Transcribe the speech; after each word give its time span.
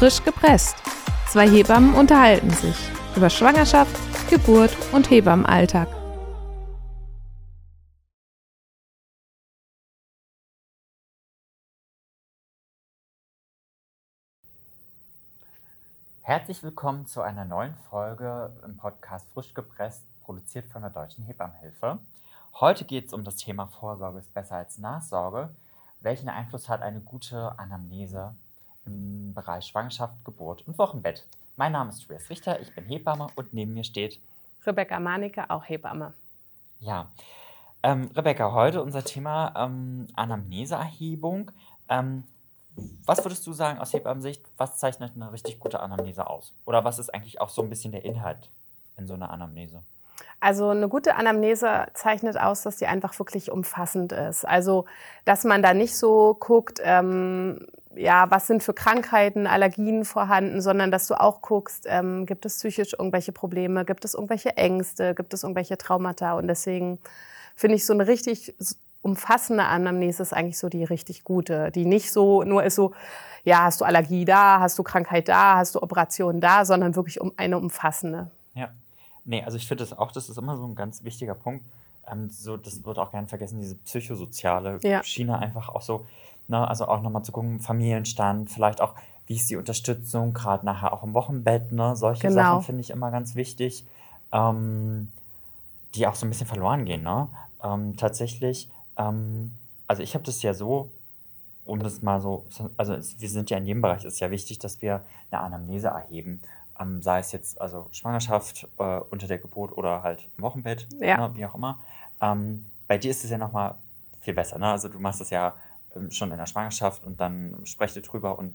Frisch 0.00 0.24
gepresst. 0.24 0.78
Zwei 1.28 1.46
Hebammen 1.46 1.94
unterhalten 1.94 2.48
sich 2.48 2.74
über 3.14 3.28
Schwangerschaft, 3.28 3.94
Geburt 4.30 4.74
und 4.92 5.10
Hebammenalltag. 5.10 5.88
Herzlich 16.22 16.62
willkommen 16.62 17.04
zu 17.04 17.20
einer 17.20 17.44
neuen 17.44 17.74
Folge 17.90 18.58
im 18.64 18.78
Podcast 18.78 19.28
Frisch 19.34 19.52
gepresst, 19.52 20.06
produziert 20.22 20.70
von 20.70 20.80
der 20.80 20.90
Deutschen 20.90 21.24
Hebammenhilfe. 21.26 21.98
Heute 22.54 22.86
geht 22.86 23.08
es 23.08 23.12
um 23.12 23.22
das 23.22 23.36
Thema 23.36 23.66
Vorsorge 23.66 24.20
ist 24.20 24.32
besser 24.32 24.56
als 24.56 24.78
Nachsorge. 24.78 25.50
Welchen 26.00 26.30
Einfluss 26.30 26.70
hat 26.70 26.80
eine 26.80 27.00
gute 27.02 27.58
Anamnese 27.58 28.34
im 28.90 29.34
Bereich 29.34 29.66
Schwangerschaft, 29.66 30.24
Geburt 30.24 30.66
und 30.66 30.78
Wochenbett? 30.78 31.26
Mein 31.56 31.72
Name 31.72 31.90
ist 31.90 32.00
Tobias 32.00 32.28
Richter, 32.30 32.60
ich 32.60 32.74
bin 32.74 32.84
Hebamme 32.84 33.28
und 33.36 33.52
neben 33.52 33.74
mir 33.74 33.84
steht 33.84 34.20
Rebecca 34.66 34.98
Manike, 35.00 35.48
auch 35.48 35.68
Hebamme. 35.68 36.12
Ja, 36.80 37.10
ähm, 37.82 38.10
Rebecca, 38.14 38.52
heute 38.52 38.82
unser 38.82 39.04
Thema 39.04 39.54
ähm, 39.56 40.08
Anamneseerhebung. 40.14 41.50
Ähm, 41.88 42.24
was 43.04 43.24
würdest 43.24 43.46
du 43.46 43.52
sagen 43.52 43.78
aus 43.78 43.92
Hebammensicht, 43.92 44.42
was 44.56 44.78
zeichnet 44.78 45.12
eine 45.14 45.32
richtig 45.32 45.58
gute 45.58 45.80
Anamnese 45.80 46.26
aus? 46.26 46.52
Oder 46.66 46.84
was 46.84 46.98
ist 46.98 47.12
eigentlich 47.14 47.40
auch 47.40 47.48
so 47.48 47.62
ein 47.62 47.70
bisschen 47.70 47.92
der 47.92 48.04
Inhalt 48.04 48.50
in 48.96 49.06
so 49.06 49.14
einer 49.14 49.30
Anamnese? 49.30 49.82
Also 50.40 50.70
eine 50.70 50.88
gute 50.88 51.16
Anamnese 51.16 51.86
zeichnet 51.94 52.38
aus, 52.38 52.62
dass 52.62 52.76
die 52.76 52.86
einfach 52.86 53.18
wirklich 53.18 53.50
umfassend 53.50 54.12
ist. 54.12 54.46
Also 54.46 54.86
dass 55.24 55.44
man 55.44 55.62
da 55.62 55.74
nicht 55.74 55.96
so 55.96 56.36
guckt, 56.38 56.80
ähm, 56.82 57.66
ja, 57.94 58.30
was 58.30 58.46
sind 58.46 58.62
für 58.62 58.72
Krankheiten, 58.72 59.46
Allergien 59.46 60.04
vorhanden, 60.04 60.60
sondern 60.60 60.90
dass 60.90 61.08
du 61.08 61.20
auch 61.20 61.42
guckst, 61.42 61.86
ähm, 61.88 62.24
gibt 62.24 62.46
es 62.46 62.56
psychisch 62.56 62.92
irgendwelche 62.92 63.32
Probleme, 63.32 63.84
gibt 63.84 64.04
es 64.04 64.14
irgendwelche 64.14 64.56
Ängste, 64.56 65.14
gibt 65.14 65.34
es 65.34 65.42
irgendwelche 65.42 65.76
Traumata. 65.76 66.34
Und 66.34 66.46
deswegen 66.46 66.98
finde 67.56 67.76
ich 67.76 67.84
so 67.84 67.92
eine 67.92 68.06
richtig 68.06 68.54
umfassende 69.02 69.64
Anamnese 69.64 70.22
ist 70.22 70.32
eigentlich 70.32 70.58
so 70.58 70.68
die 70.68 70.84
richtig 70.84 71.24
gute, 71.24 71.70
die 71.70 71.86
nicht 71.86 72.12
so 72.12 72.44
nur 72.44 72.64
ist 72.64 72.74
so, 72.74 72.92
ja, 73.44 73.62
hast 73.62 73.80
du 73.80 73.84
Allergie 73.84 74.24
da, 74.24 74.60
hast 74.60 74.78
du 74.78 74.82
Krankheit 74.82 75.28
da, 75.28 75.56
hast 75.56 75.74
du 75.74 75.82
Operationen 75.82 76.40
da, 76.40 76.64
sondern 76.64 76.96
wirklich 76.96 77.20
um 77.20 77.32
eine 77.36 77.56
umfassende. 77.58 78.30
Nee, 79.30 79.44
also 79.44 79.56
ich 79.56 79.68
finde 79.68 79.84
das 79.84 79.96
auch, 79.96 80.10
das 80.10 80.28
ist 80.28 80.38
immer 80.38 80.56
so 80.56 80.66
ein 80.66 80.74
ganz 80.74 81.04
wichtiger 81.04 81.36
Punkt. 81.36 81.64
Ähm, 82.10 82.30
so, 82.30 82.56
das 82.56 82.84
wird 82.84 82.98
auch 82.98 83.12
gern 83.12 83.28
vergessen, 83.28 83.60
diese 83.60 83.76
psychosoziale 83.76 84.80
ja. 84.82 85.04
Schiene 85.04 85.38
einfach 85.38 85.68
auch 85.68 85.82
so, 85.82 86.04
ne, 86.48 86.66
also 86.66 86.88
auch 86.88 87.00
nochmal 87.00 87.22
zu 87.22 87.30
gucken, 87.30 87.60
Familienstand, 87.60 88.50
vielleicht 88.50 88.80
auch, 88.80 88.94
wie 89.28 89.36
ist 89.36 89.48
die 89.48 89.54
Unterstützung, 89.54 90.32
gerade 90.32 90.66
nachher 90.66 90.92
auch 90.92 91.04
im 91.04 91.14
Wochenbett, 91.14 91.70
ne? 91.70 91.94
Solche 91.94 92.26
genau. 92.26 92.34
Sachen 92.34 92.62
finde 92.64 92.80
ich 92.80 92.90
immer 92.90 93.12
ganz 93.12 93.36
wichtig, 93.36 93.86
ähm, 94.32 95.12
die 95.94 96.08
auch 96.08 96.16
so 96.16 96.26
ein 96.26 96.30
bisschen 96.30 96.48
verloren 96.48 96.84
gehen, 96.84 97.04
ne? 97.04 97.28
Ähm, 97.62 97.96
tatsächlich, 97.96 98.68
ähm, 98.96 99.52
also 99.86 100.02
ich 100.02 100.14
habe 100.14 100.24
das 100.24 100.42
ja 100.42 100.54
so, 100.54 100.90
um 101.64 101.78
das 101.78 102.02
mal 102.02 102.20
so, 102.20 102.46
also 102.76 102.94
wir 102.94 103.28
sind 103.28 103.48
ja 103.48 103.58
in 103.58 103.66
jedem 103.66 103.80
Bereich, 103.80 104.04
ist 104.04 104.18
ja 104.18 104.32
wichtig, 104.32 104.58
dass 104.58 104.82
wir 104.82 105.04
eine 105.30 105.40
Anamnese 105.40 105.86
erheben 105.86 106.40
ähm, 106.80 107.02
sei 107.02 107.18
es 107.18 107.32
jetzt 107.32 107.60
also 107.60 107.88
Schwangerschaft, 107.92 108.66
äh, 108.78 109.00
unter 109.10 109.26
der 109.26 109.38
Geburt 109.38 109.76
oder 109.76 110.02
halt 110.02 110.26
im 110.36 110.42
Wochenbett, 110.42 110.86
ja. 110.98 111.28
ne, 111.28 111.36
wie 111.36 111.44
auch 111.44 111.54
immer. 111.54 111.78
Ähm, 112.20 112.66
bei 112.88 112.98
dir 112.98 113.10
ist 113.10 113.24
es 113.24 113.30
ja 113.30 113.38
nochmal 113.38 113.76
viel 114.20 114.34
besser. 114.34 114.58
Ne? 114.58 114.66
Also 114.66 114.88
du 114.88 114.98
machst 114.98 115.20
es 115.20 115.30
ja 115.30 115.54
ähm, 115.94 116.10
schon 116.10 116.30
in 116.30 116.38
der 116.38 116.46
Schwangerschaft 116.46 117.04
und 117.04 117.20
dann 117.20 117.56
sprecht 117.64 117.96
ihr 117.96 118.02
drüber 118.02 118.38
und 118.38 118.54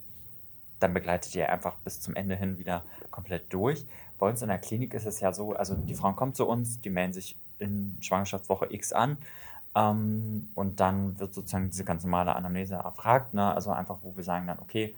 dann 0.80 0.94
begleitet 0.94 1.34
ihr 1.36 1.50
einfach 1.52 1.76
bis 1.78 2.02
zum 2.02 2.16
Ende 2.16 2.36
hin 2.36 2.58
wieder 2.58 2.84
komplett 3.12 3.52
durch. 3.54 3.86
Bei 4.20 4.28
uns 4.28 4.42
in 4.42 4.50
der 4.50 4.60
Klinik 4.60 4.94
ist 4.94 5.06
es 5.06 5.20
ja 5.20 5.34
so, 5.34 5.54
also 5.54 5.76
die 5.76 5.96
Frauen 5.96 6.16
kommen 6.16 6.34
zu 6.34 6.48
uns, 6.48 6.82
die 6.82 6.90
melden 6.90 7.14
sich 7.14 7.38
in 7.60 7.98
Schwangerschaftswoche 8.02 8.74
X 8.74 8.92
an 8.92 9.18
ähm, 9.76 10.50
und 10.56 10.80
dann 10.80 11.20
wird 11.20 11.34
sozusagen 11.34 11.70
diese 11.70 11.86
ganz 11.86 12.04
normale 12.04 12.36
Anamnese 12.36 12.76
erfragt. 12.76 13.34
Ne? 13.34 13.54
Also 13.54 13.72
einfach, 13.72 13.98
wo 14.02 14.16
wir 14.16 14.24
sagen 14.24 14.48
dann, 14.48 14.60
okay, 14.60 14.96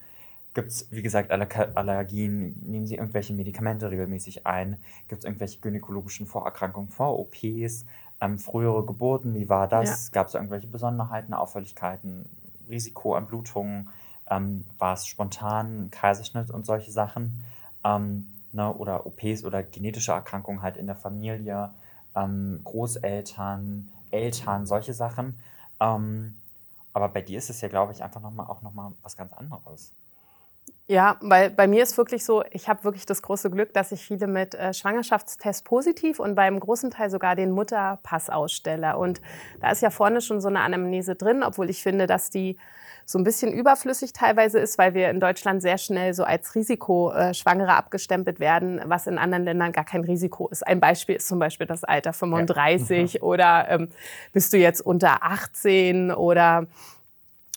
Gibt 0.58 0.72
es, 0.72 0.88
wie 0.90 1.04
gesagt, 1.04 1.30
Allergien? 1.30 2.60
Nehmen 2.66 2.88
Sie 2.88 2.96
irgendwelche 2.96 3.32
Medikamente 3.32 3.92
regelmäßig 3.92 4.48
ein? 4.48 4.80
Gibt 5.08 5.20
es 5.20 5.26
irgendwelche 5.26 5.60
gynäkologischen 5.60 6.26
Vorerkrankungen 6.26 6.90
vor 6.90 7.20
OPs? 7.20 7.86
Ähm, 8.20 8.40
frühere 8.40 8.84
Geburten, 8.84 9.36
wie 9.36 9.50
war 9.50 9.68
das? 9.68 10.08
Ja. 10.08 10.14
Gab 10.14 10.30
es 10.30 10.34
irgendwelche 10.34 10.66
Besonderheiten, 10.66 11.36
Auffälligkeiten, 11.36 12.28
Risiko 12.68 13.14
an 13.14 13.28
Blutungen? 13.28 13.92
Ähm, 14.32 14.66
war 14.80 14.96
es 14.96 15.06
spontan, 15.06 15.92
Kaiserschnitt 15.92 16.50
und 16.50 16.66
solche 16.66 16.90
Sachen? 16.90 17.44
Ähm, 17.84 18.26
ne, 18.52 18.74
oder 18.74 19.06
OPs 19.06 19.44
oder 19.44 19.62
genetische 19.62 20.14
Erkrankungen 20.14 20.64
halt 20.64 20.78
in 20.78 20.88
der 20.88 20.96
Familie, 20.96 21.70
ähm, 22.16 22.62
Großeltern, 22.64 23.92
Eltern, 24.10 24.66
solche 24.66 24.96
Sachen. 24.96 25.38
Ähm, 25.80 26.38
aber 26.94 27.10
bei 27.10 27.22
dir 27.22 27.38
ist 27.38 27.52
es 27.52 27.62
ja, 27.62 27.68
glaube 27.68 27.94
ich, 27.94 28.02
einfach 28.02 28.22
noch 28.22 28.32
mal, 28.32 28.48
auch 28.48 28.64
nochmal 28.64 28.94
was 29.04 29.16
ganz 29.16 29.34
anderes. 29.34 29.94
Ja, 30.90 31.18
weil 31.20 31.50
bei 31.50 31.68
mir 31.68 31.84
ist 31.84 31.98
wirklich 31.98 32.24
so, 32.24 32.46
ich 32.52 32.70
habe 32.70 32.86
wirklich 32.86 33.06
das 33.06 33.22
große 33.22 33.50
Glück, 33.52 33.74
dass 33.74 33.92
ich 33.92 34.02
viele 34.06 34.26
mit 34.26 34.56
äh, 34.56 34.74
Schwangerschaftstest 34.74 35.66
positiv 35.66 36.20
und 36.20 36.36
beim 36.36 36.60
großen 36.60 36.92
Teil 36.92 37.10
sogar 37.10 37.36
den 37.36 37.52
Mutterpass 37.52 38.30
ausstelle. 38.30 38.98
Und 38.98 39.22
da 39.60 39.72
ist 39.72 39.82
ja 39.82 39.90
vorne 39.90 40.22
schon 40.22 40.40
so 40.40 40.48
eine 40.48 40.62
Anamnese 40.62 41.16
drin, 41.16 41.44
obwohl 41.44 41.70
ich 41.70 41.84
finde, 41.84 42.08
dass 42.08 42.30
die 42.30 42.58
so 43.10 43.18
ein 43.18 43.24
bisschen 43.24 43.54
überflüssig 43.54 44.12
teilweise 44.12 44.60
ist, 44.60 44.78
weil 44.78 44.94
wir 44.94 45.10
in 45.10 45.22
Deutschland 45.22 45.62
sehr 45.62 45.78
schnell 45.78 46.14
so 46.14 46.26
als 46.26 46.56
Risikoschwangere 46.56 47.70
äh, 47.70 47.74
abgestempelt 47.74 48.40
werden, 48.42 48.82
was 48.86 49.08
in 49.08 49.18
anderen 49.18 49.46
Ländern 49.46 49.72
gar 49.72 49.86
kein 49.86 50.04
Risiko 50.04 50.50
ist. 50.50 50.66
Ein 50.66 50.82
Beispiel 50.82 51.16
ist 51.16 51.28
zum 51.28 51.40
Beispiel 51.40 51.68
das 51.68 51.86
Alter 51.86 52.12
35 52.12 53.14
ja. 53.14 53.22
oder 53.22 53.66
ähm, 53.70 53.90
bist 54.34 54.52
du 54.52 54.58
jetzt 54.58 54.82
unter 54.82 55.24
18 55.24 56.12
oder 56.12 56.68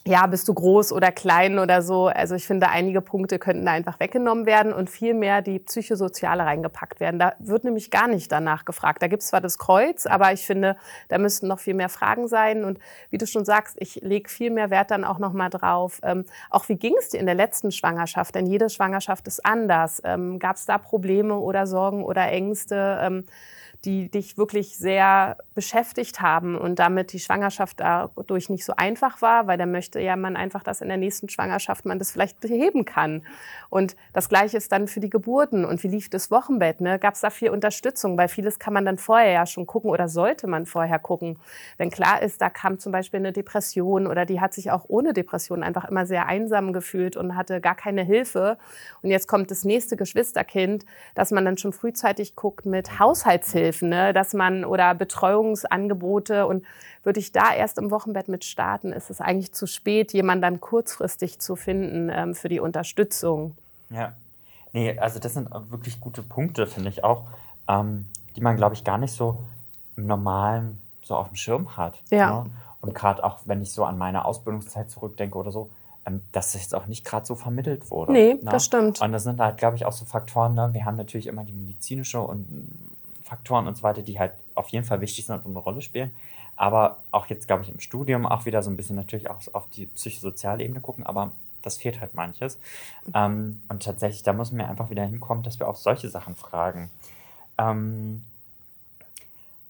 ja, 0.07 0.27
bist 0.27 0.49
du 0.49 0.55
groß 0.55 0.93
oder 0.95 1.13
klein 1.13 1.59
oder 1.59 1.83
so. 1.83 2.07
Also 2.07 2.35
ich 2.35 2.47
finde, 2.47 2.71
einige 2.71 3.03
Punkte 3.03 3.39
könnten 3.39 3.67
da 3.67 3.73
einfach 3.73 4.01
weggenommen 4.01 4.47
werden 4.47 4.73
und 4.73 4.89
viel 4.89 5.13
mehr 5.13 5.43
die 5.43 5.59
psychosoziale 5.59 6.45
reingepackt 6.45 7.01
werden. 7.01 7.21
Da 7.21 7.35
wird 7.39 7.65
nämlich 7.65 7.91
gar 7.91 8.09
nicht 8.09 8.33
danach 8.33 8.65
gefragt. 8.65 9.03
Da 9.03 9.09
gibt 9.09 9.23
es 9.23 9.29
zwar 9.29 9.43
das 9.43 9.59
Kreuz, 9.59 10.07
aber 10.07 10.33
ich 10.33 10.47
finde, 10.47 10.77
da 11.09 11.19
müssten 11.19 11.49
noch 11.49 11.61
viel 11.61 11.75
mehr 11.75 11.91
Fragen 11.91 12.29
sein. 12.29 12.65
Und 12.65 12.79
wie 13.11 13.19
du 13.19 13.27
schon 13.27 13.45
sagst, 13.45 13.77
ich 13.79 13.97
lege 13.97 14.31
viel 14.31 14.51
mehr 14.51 14.71
Wert 14.71 14.91
dann 14.91 15.05
auch 15.05 15.19
noch 15.19 15.35
mal 15.35 15.51
drauf. 15.51 16.01
Ähm, 16.03 16.25
auch 16.49 16.71
wie 16.71 16.77
ging 16.77 16.95
es 16.99 17.11
dir 17.11 17.21
in 17.21 17.27
der 17.27 17.35
letzten 17.35 17.71
Schwangerschaft? 17.71 18.35
Denn 18.35 18.47
jede 18.47 18.71
Schwangerschaft 18.71 19.27
ist 19.27 19.45
anders. 19.45 20.01
Ähm, 20.05 20.39
Gab 20.39 20.57
es 20.57 20.65
da 20.65 20.79
Probleme 20.79 21.37
oder 21.37 21.67
Sorgen 21.67 22.05
oder 22.05 22.27
Ängste? 22.33 22.99
Ähm, 23.03 23.27
die 23.85 24.11
dich 24.11 24.37
wirklich 24.37 24.77
sehr 24.77 25.39
beschäftigt 25.55 26.21
haben 26.21 26.57
und 26.57 26.79
damit 26.79 27.13
die 27.15 27.19
Schwangerschaft 27.19 27.81
dadurch 27.81 28.51
nicht 28.51 28.65
so 28.65 28.75
einfach 28.77 29.23
war, 29.23 29.47
weil 29.47 29.57
da 29.57 29.65
möchte 29.65 30.01
ja 30.01 30.17
man 30.17 30.37
einfach, 30.37 30.63
dass 30.63 30.83
in 30.83 30.89
der 30.89 30.99
nächsten 30.99 31.31
Schwangerschaft 31.31 31.87
man 31.87 31.99
das 31.99 32.11
vielleicht 32.11 32.41
beheben 32.41 32.85
kann. 32.85 33.23
Und 33.71 33.97
das 34.13 34.29
Gleiche 34.29 34.59
ist 34.59 34.71
dann 34.73 34.87
für 34.87 35.01
die 35.01 35.09
Geburten. 35.09 35.65
Und 35.65 35.83
wie 35.83 35.89
lief 35.89 36.11
das 36.11 36.31
Wochenbett? 36.31 36.83
Ne? 36.83 36.99
Gab 36.99 37.15
es 37.15 37.21
da 37.21 37.31
viel 37.31 37.51
Unterstützung? 37.51 38.19
Weil 38.19 38.29
vieles 38.29 38.59
kann 38.59 38.75
man 38.75 38.85
dann 38.85 38.99
vorher 38.99 39.33
ja 39.33 39.47
schon 39.47 39.67
gucken 39.67 39.91
oder 39.91 40.09
sollte 40.09 40.47
man 40.47 40.67
vorher 40.67 40.99
gucken. 40.99 41.39
Wenn 41.79 41.91
klar 41.91 42.21
ist, 42.21 42.43
da 42.43 42.51
kam 42.51 42.79
zum 42.79 42.93
Beispiel 42.93 43.21
eine 43.21 43.33
Depression 43.33 44.07
oder 44.07 44.27
die 44.27 44.41
hat 44.41 44.53
sich 44.53 44.71
auch 44.71 44.85
ohne 44.89 45.15
Depression 45.15 45.63
einfach 45.63 45.87
immer 45.87 46.05
sehr 46.05 46.27
einsam 46.27 46.73
gefühlt 46.75 47.17
und 47.17 47.35
hatte 47.35 47.61
gar 47.63 47.75
keine 47.75 48.03
Hilfe. 48.03 48.59
Und 49.03 49.11
jetzt 49.11 49.27
kommt 49.27 49.51
das 49.51 49.65
nächste 49.65 49.97
Geschwisterkind, 49.97 50.85
dass 51.15 51.31
man 51.31 51.47
dann 51.47 51.57
schon 51.57 51.73
frühzeitig 51.73 52.37
guckt 52.37 52.67
mit 52.67 52.99
Haushaltshilfe 52.99 53.70
Hilfen, 53.71 53.89
ne? 53.89 54.13
dass 54.13 54.35
man 54.35 54.65
oder 54.65 54.95
Betreuungsangebote 54.95 56.47
und 56.47 56.65
würde 57.05 57.21
ich 57.21 57.33
da 57.33 57.55
erst 57.55 57.79
im 57.79 57.91
Wochenbett 57.91 58.29
mit 58.29 58.45
starten, 58.45 58.93
ist 58.93 59.11
es 59.11 59.21
eigentlich 59.21 59.53
zu 59.53 59.67
spät, 59.67 60.13
jemanden 60.13 60.43
dann 60.43 60.61
kurzfristig 60.61 61.39
zu 61.39 61.57
finden 61.57 62.11
ähm, 62.13 62.35
für 62.35 62.49
die 62.49 62.61
Unterstützung. 62.61 63.57
Ja, 63.91 64.13
nee, 64.73 64.99
also 64.99 65.19
das 65.19 65.35
sind 65.35 65.49
wirklich 65.71 66.01
gute 66.01 66.23
Punkte, 66.23 66.67
finde 66.67 66.91
ich 66.91 67.05
auch, 67.05 67.25
ähm, 67.69 68.07
die 68.37 68.41
man, 68.41 68.57
glaube 68.57 68.75
ich, 68.75 68.85
gar 68.85 68.99
nicht 68.99 69.13
so 69.13 69.39
im 69.97 70.07
normalen 70.07 70.79
so 71.03 71.15
auf 71.15 71.29
dem 71.29 71.37
Schirm 71.37 71.77
hat. 71.77 72.01
Ja. 72.11 72.43
Ne? 72.43 72.51
Und 72.81 72.95
gerade 72.95 73.23
auch, 73.25 73.39
wenn 73.45 73.63
ich 73.63 73.73
so 73.73 73.85
an 73.85 73.97
meine 73.97 74.25
Ausbildungszeit 74.25 74.91
zurückdenke 74.91 75.39
oder 75.39 75.53
so, 75.53 75.71
ähm, 76.07 76.23
dass 76.33 76.55
es 76.55 76.63
jetzt 76.63 76.75
auch 76.75 76.87
nicht 76.87 77.05
gerade 77.05 77.27
so 77.27 77.35
vermittelt 77.35 77.91
wurde. 77.91 78.13
Nee, 78.13 78.35
ne? 78.35 78.51
das 78.51 78.65
stimmt. 78.65 79.01
Und 79.01 79.13
das 79.13 79.25
sind 79.25 79.41
halt, 79.41 79.59
glaube 79.59 79.77
ich, 79.77 79.87
auch 79.87 79.93
so 79.93 80.05
Faktoren. 80.05 80.55
Ne? 80.55 80.71
Wir 80.73 80.85
haben 80.85 80.97
natürlich 80.97 81.27
immer 81.27 81.45
die 81.45 81.53
medizinische 81.53 82.21
und 82.21 82.47
Faktoren 83.31 83.69
und 83.69 83.77
so 83.77 83.85
weiter, 83.85 84.03
die 84.03 84.19
halt 84.19 84.33
auf 84.57 84.69
jeden 84.71 84.85
Fall 84.85 85.01
wichtig 85.01 85.25
sind 85.25 85.45
und 85.45 85.53
eine 85.53 85.61
Rolle 85.61 85.83
spielen. 85.83 86.11
Aber 86.57 86.99
auch 87.13 87.27
jetzt, 87.27 87.47
glaube 87.47 87.63
ich, 87.63 87.71
im 87.71 87.79
Studium 87.79 88.27
auch 88.27 88.45
wieder 88.45 88.61
so 88.63 88.71
ein 88.71 88.77
bisschen 88.77 88.97
natürlich 88.97 89.31
auch 89.31 89.41
auf 89.53 89.71
die 89.71 89.87
psychosoziale 89.87 90.65
Ebene 90.65 90.81
gucken, 90.81 91.07
aber 91.07 91.33
das 91.63 91.77
fehlt 91.77 92.01
halt 92.01 92.15
manches. 92.15 92.59
Ähm, 93.15 93.63
und 93.69 93.85
tatsächlich, 93.85 94.25
da 94.25 94.33
müssen 94.33 94.59
wir 94.59 94.69
einfach 94.69 94.91
wieder 94.91 95.05
hinkommen, 95.05 95.45
dass 95.45 95.61
wir 95.61 95.69
auch 95.69 95.77
solche 95.77 96.09
Sachen 96.09 96.35
fragen. 96.35 96.91
Ähm, 97.57 98.25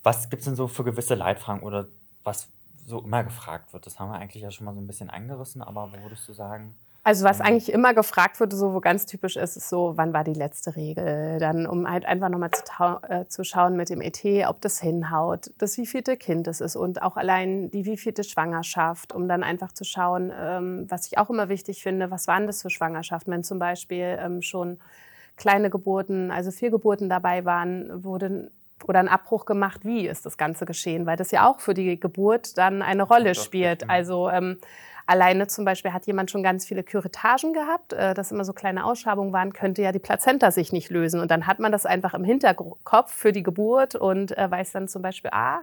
was 0.03 0.31
gibt 0.31 0.41
es 0.41 0.47
denn 0.47 0.57
so 0.57 0.67
für 0.67 0.85
gewisse 0.85 1.15
Leitfragen 1.15 1.62
oder 1.62 1.87
was 2.25 2.49
so 2.87 3.01
immer 3.01 3.23
gefragt 3.25 3.75
wird? 3.75 3.85
Das 3.85 3.99
haben 4.01 4.11
wir 4.11 4.19
eigentlich 4.19 4.43
ja 4.43 4.51
schon 4.51 4.65
mal 4.65 4.75
so 4.75 4.81
ein 4.81 4.87
bisschen 4.87 5.11
angerissen, 5.11 5.61
aber 5.61 5.93
wo 5.93 6.03
würdest 6.03 6.27
du 6.27 6.33
sagen? 6.33 6.75
Also 7.11 7.25
was 7.25 7.41
eigentlich 7.41 7.73
immer 7.73 7.93
gefragt 7.93 8.39
wird, 8.39 8.53
so 8.53 8.73
wo 8.73 8.79
ganz 8.79 9.05
typisch 9.05 9.37
ist, 9.37 9.57
ist 9.57 9.69
so, 9.69 9.95
wann 9.97 10.12
war 10.12 10.23
die 10.23 10.33
letzte 10.33 10.77
Regel? 10.77 11.41
Dann, 11.41 11.67
um 11.67 11.91
halt 11.91 12.05
einfach 12.05 12.29
nochmal 12.29 12.53
zu, 12.53 12.62
äh, 13.09 13.27
zu 13.27 13.43
schauen 13.43 13.75
mit 13.75 13.91
dem 13.91 14.01
ET, 14.01 14.25
ob 14.47 14.61
das 14.61 14.81
hinhaut, 14.81 15.51
das 15.59 15.77
wievielte 15.77 16.17
Kind 16.17 16.47
es 16.47 16.61
ist 16.61 16.77
und 16.77 17.03
auch 17.03 17.17
allein 17.17 17.69
die 17.73 17.85
wievielte 17.85 18.23
Schwangerschaft, 18.23 19.12
um 19.12 19.27
dann 19.27 19.43
einfach 19.43 19.73
zu 19.73 19.83
schauen, 19.83 20.31
ähm, 20.41 20.87
was 20.89 21.09
ich 21.09 21.19
auch 21.19 21.31
immer 21.31 21.49
wichtig 21.49 21.83
finde, 21.83 22.12
was 22.12 22.29
waren 22.29 22.47
das 22.47 22.62
für 22.62 22.71
Schwangerschaften, 22.71 23.33
wenn 23.33 23.43
zum 23.43 23.59
Beispiel 23.59 24.17
ähm, 24.23 24.41
schon 24.41 24.79
kleine 25.37 25.69
Geburten, 25.69 26.31
also 26.31 26.53
vier 26.53 26.71
Geburten 26.71 27.09
dabei 27.09 27.45
waren, 27.45 28.05
wurde 28.05 28.53
oder 28.87 29.01
ein 29.01 29.09
Abbruch 29.09 29.47
gemacht, 29.47 29.81
wie 29.85 30.07
ist 30.07 30.27
das 30.27 30.39
Ganze 30.39 30.65
geschehen, 30.65 31.07
weil 31.07 31.17
das 31.17 31.33
ja 31.33 31.49
auch 31.49 31.59
für 31.59 31.75
die 31.75 31.99
Geburt 31.99 32.57
dann 32.57 32.83
eine 32.83 33.03
Rolle 33.03 33.35
spielt. 33.35 33.91
Also 33.91 34.31
ähm, 34.31 34.59
Alleine 35.11 35.49
zum 35.49 35.65
Beispiel 35.65 35.93
hat 35.93 36.07
jemand 36.07 36.31
schon 36.31 36.45
ganz 36.45 36.65
viele 36.65 36.85
Küretagen 36.85 37.53
gehabt, 37.53 37.93
äh, 37.93 38.15
dass 38.15 38.31
immer 38.31 38.45
so 38.45 38.53
kleine 38.53 38.85
Ausschabungen 38.85 39.33
waren, 39.33 39.53
könnte 39.53 39.83
ja 39.83 39.91
die 39.91 39.99
Plazenta 39.99 40.53
sich 40.53 40.71
nicht 40.71 40.89
lösen. 40.89 41.19
Und 41.19 41.33
dann 41.33 41.49
hat 41.49 41.59
man 41.59 41.73
das 41.73 41.85
einfach 41.85 42.15
im 42.15 42.23
Hinterkopf 42.23 43.12
für 43.12 43.33
die 43.33 43.43
Geburt 43.43 43.97
und 43.97 44.39
äh, 44.39 44.49
weiß 44.49 44.71
dann 44.71 44.87
zum 44.87 45.03
Beispiel, 45.03 45.33
ah, 45.35 45.62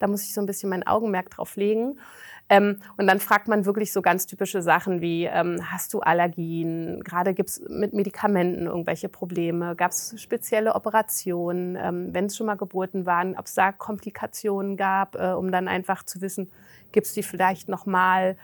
da 0.00 0.08
muss 0.08 0.24
ich 0.24 0.34
so 0.34 0.40
ein 0.40 0.46
bisschen 0.46 0.68
mein 0.68 0.84
Augenmerk 0.84 1.30
drauf 1.30 1.54
legen. 1.54 2.00
Ähm, 2.48 2.80
und 2.96 3.06
dann 3.06 3.20
fragt 3.20 3.46
man 3.46 3.66
wirklich 3.66 3.92
so 3.92 4.02
ganz 4.02 4.26
typische 4.26 4.62
Sachen 4.62 5.00
wie, 5.00 5.26
ähm, 5.26 5.60
hast 5.70 5.94
du 5.94 6.00
Allergien? 6.00 7.00
Gerade 7.04 7.34
gibt 7.34 7.50
es 7.50 7.62
mit 7.68 7.92
Medikamenten 7.92 8.66
irgendwelche 8.66 9.08
Probleme? 9.08 9.76
Gab 9.76 9.92
es 9.92 10.20
spezielle 10.20 10.74
Operationen? 10.74 11.76
Ähm, 11.80 12.08
Wenn 12.12 12.24
es 12.24 12.36
schon 12.36 12.46
mal 12.46 12.56
Geburten 12.56 13.06
waren, 13.06 13.36
ob 13.38 13.46
es 13.46 13.54
da 13.54 13.70
Komplikationen 13.70 14.76
gab, 14.76 15.14
äh, 15.14 15.34
um 15.34 15.52
dann 15.52 15.68
einfach 15.68 16.02
zu 16.02 16.20
wissen, 16.20 16.50
gibt 16.90 17.06
es 17.06 17.12
die 17.12 17.22
vielleicht 17.22 17.68
noch 17.68 17.86
mal? 17.86 18.36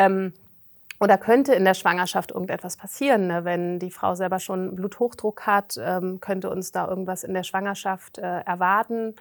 Ähm, 0.00 0.32
oder 0.98 1.16
könnte 1.16 1.54
in 1.54 1.64
der 1.64 1.74
Schwangerschaft 1.74 2.30
irgendetwas 2.30 2.76
passieren? 2.76 3.26
Ne? 3.26 3.44
Wenn 3.44 3.78
die 3.78 3.90
Frau 3.90 4.14
selber 4.14 4.38
schon 4.38 4.76
Bluthochdruck 4.76 5.46
hat, 5.46 5.78
ähm, 5.80 6.20
könnte 6.20 6.50
uns 6.50 6.72
da 6.72 6.86
irgendwas 6.88 7.24
in 7.24 7.32
der 7.32 7.42
Schwangerschaft 7.42 8.18
äh, 8.18 8.40
erwarten? 8.40 9.16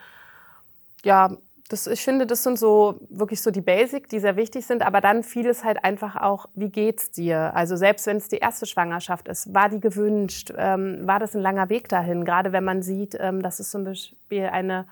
Ja, 1.04 1.30
das, 1.70 1.86
ich 1.86 2.02
finde, 2.04 2.26
das 2.26 2.44
sind 2.44 2.58
so 2.58 3.00
wirklich 3.10 3.42
so 3.42 3.52
die 3.52 3.62
Basic, 3.62 4.10
die 4.10 4.20
sehr 4.20 4.36
wichtig 4.36 4.66
sind, 4.66 4.81
aber 4.81 5.02
dann 5.02 5.24
vieles 5.24 5.64
halt 5.64 5.84
einfach 5.84 6.16
auch, 6.16 6.48
wie 6.56 6.70
geht's 6.70 7.12
dir? 7.12 7.56
Also 7.56 7.76
selbst 7.76 8.08
wenn 8.08 8.18
es 8.18 8.28
die 8.28 8.38
erste 8.38 8.66
Schwangerschaft 8.66 9.28
ist, 9.28 9.54
war 9.54 9.70
die 9.70 9.80
gewünscht? 9.80 10.52
Ähm, 10.58 11.08
war 11.08 11.20
das 11.20 11.36
ein 11.36 11.42
langer 11.42 11.70
Weg 11.70 11.88
dahin? 11.88 12.26
Gerade 12.26 12.52
wenn 12.52 12.64
man 12.64 12.81
sieht, 12.81 13.16
ähm, 13.20 13.44
dass 13.44 13.60
es 13.60 13.70
zum 13.70 13.84
Beispiel 13.84 14.48
eine 14.48 14.86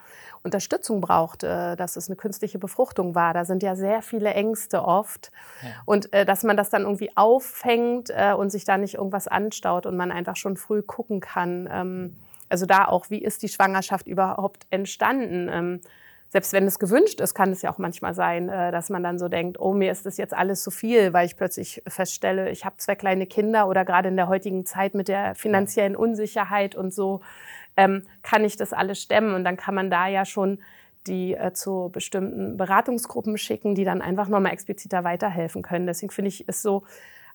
Unterstützung 0.44 1.02
braucht, 1.02 1.44
äh, 1.44 1.76
dass 1.76 1.96
es 1.96 2.10
eine 2.10 2.16
künstliche 2.16 2.60
Befruchtung 2.60 3.16
war. 3.16 3.34
Da 3.34 3.46
sind 3.46 3.64
ja 3.64 3.76
sehr 3.76 4.02
viele 4.02 4.34
Ängste 4.34 4.84
oft. 4.84 5.32
Ja. 5.62 5.70
Und 5.86 6.14
äh, 6.14 6.26
dass 6.26 6.44
man 6.44 6.58
das 6.58 6.70
dann 6.70 6.84
irgendwie 6.84 7.16
auffängt 7.16 8.10
äh, 8.10 8.34
und 8.34 8.50
sich 8.50 8.66
da 8.66 8.78
nicht 8.78 8.96
irgendwas 8.96 9.28
anstaut 9.28 9.86
und 9.86 9.98
man 9.98 10.12
einfach 10.12 10.36
schon 10.36 10.58
früh 10.58 10.82
gucken 10.82 11.20
kann. 11.20 11.70
Ähm, 11.72 12.16
also 12.50 12.66
da 12.66 12.86
auch, 12.86 13.10
wie 13.10 13.22
ist 13.22 13.44
die 13.44 13.50
Schwangerschaft 13.50 14.08
überhaupt 14.08 14.68
entstanden? 14.70 15.50
Ähm, 15.52 15.82
selbst 16.30 16.52
wenn 16.52 16.66
es 16.66 16.80
gewünscht 16.80 17.22
ist, 17.22 17.34
kann 17.34 17.52
es 17.52 17.62
ja 17.62 17.72
auch 17.72 17.78
manchmal 17.78 18.14
sein, 18.14 18.48
dass 18.48 18.90
man 18.90 19.02
dann 19.02 19.18
so 19.18 19.30
denkt, 19.30 19.58
oh, 19.62 19.74
mir 19.74 19.94
ist 19.94 20.06
das 20.06 20.18
jetzt 20.18 20.34
alles 20.34 20.62
zu 20.62 20.72
viel, 20.72 21.14
weil 21.14 21.26
ich 21.26 21.38
plötzlich 21.38 21.82
feststelle, 21.88 22.50
ich 22.50 22.66
habe 22.66 22.76
zwei 22.80 22.96
kleine 22.96 23.28
Kinder 23.28 23.70
oder 23.70 23.86
gerade 23.86 24.10
in 24.10 24.18
der 24.18 24.28
heutigen 24.28 24.66
Zeit 24.66 24.94
mit 24.94 25.08
der 25.08 25.36
finanziellen 25.36 25.96
Unsicherheit 25.96 26.76
und 26.76 26.94
so, 26.94 27.22
ähm, 27.78 28.04
kann 28.24 28.44
ich 28.44 28.58
das 28.58 28.74
alles 28.74 29.02
stemmen? 29.02 29.34
Und 29.34 29.44
dann 29.44 29.58
kann 29.58 29.76
man 29.76 29.90
da 29.90 30.08
ja 30.08 30.26
schon 30.26 30.60
die 31.08 31.34
äh, 31.34 31.54
zu 31.54 31.90
bestimmten 31.92 32.58
Beratungsgruppen 32.58 33.38
schicken, 33.38 33.76
die 33.76 33.86
dann 33.86 34.02
einfach 34.02 34.28
nochmal 34.28 34.52
expliziter 34.52 35.04
weiterhelfen 35.04 35.62
können. 35.62 35.88
Deswegen 35.88 36.12
finde 36.12 36.30
ich, 36.30 36.48
ist 36.48 36.62
so 36.62 36.84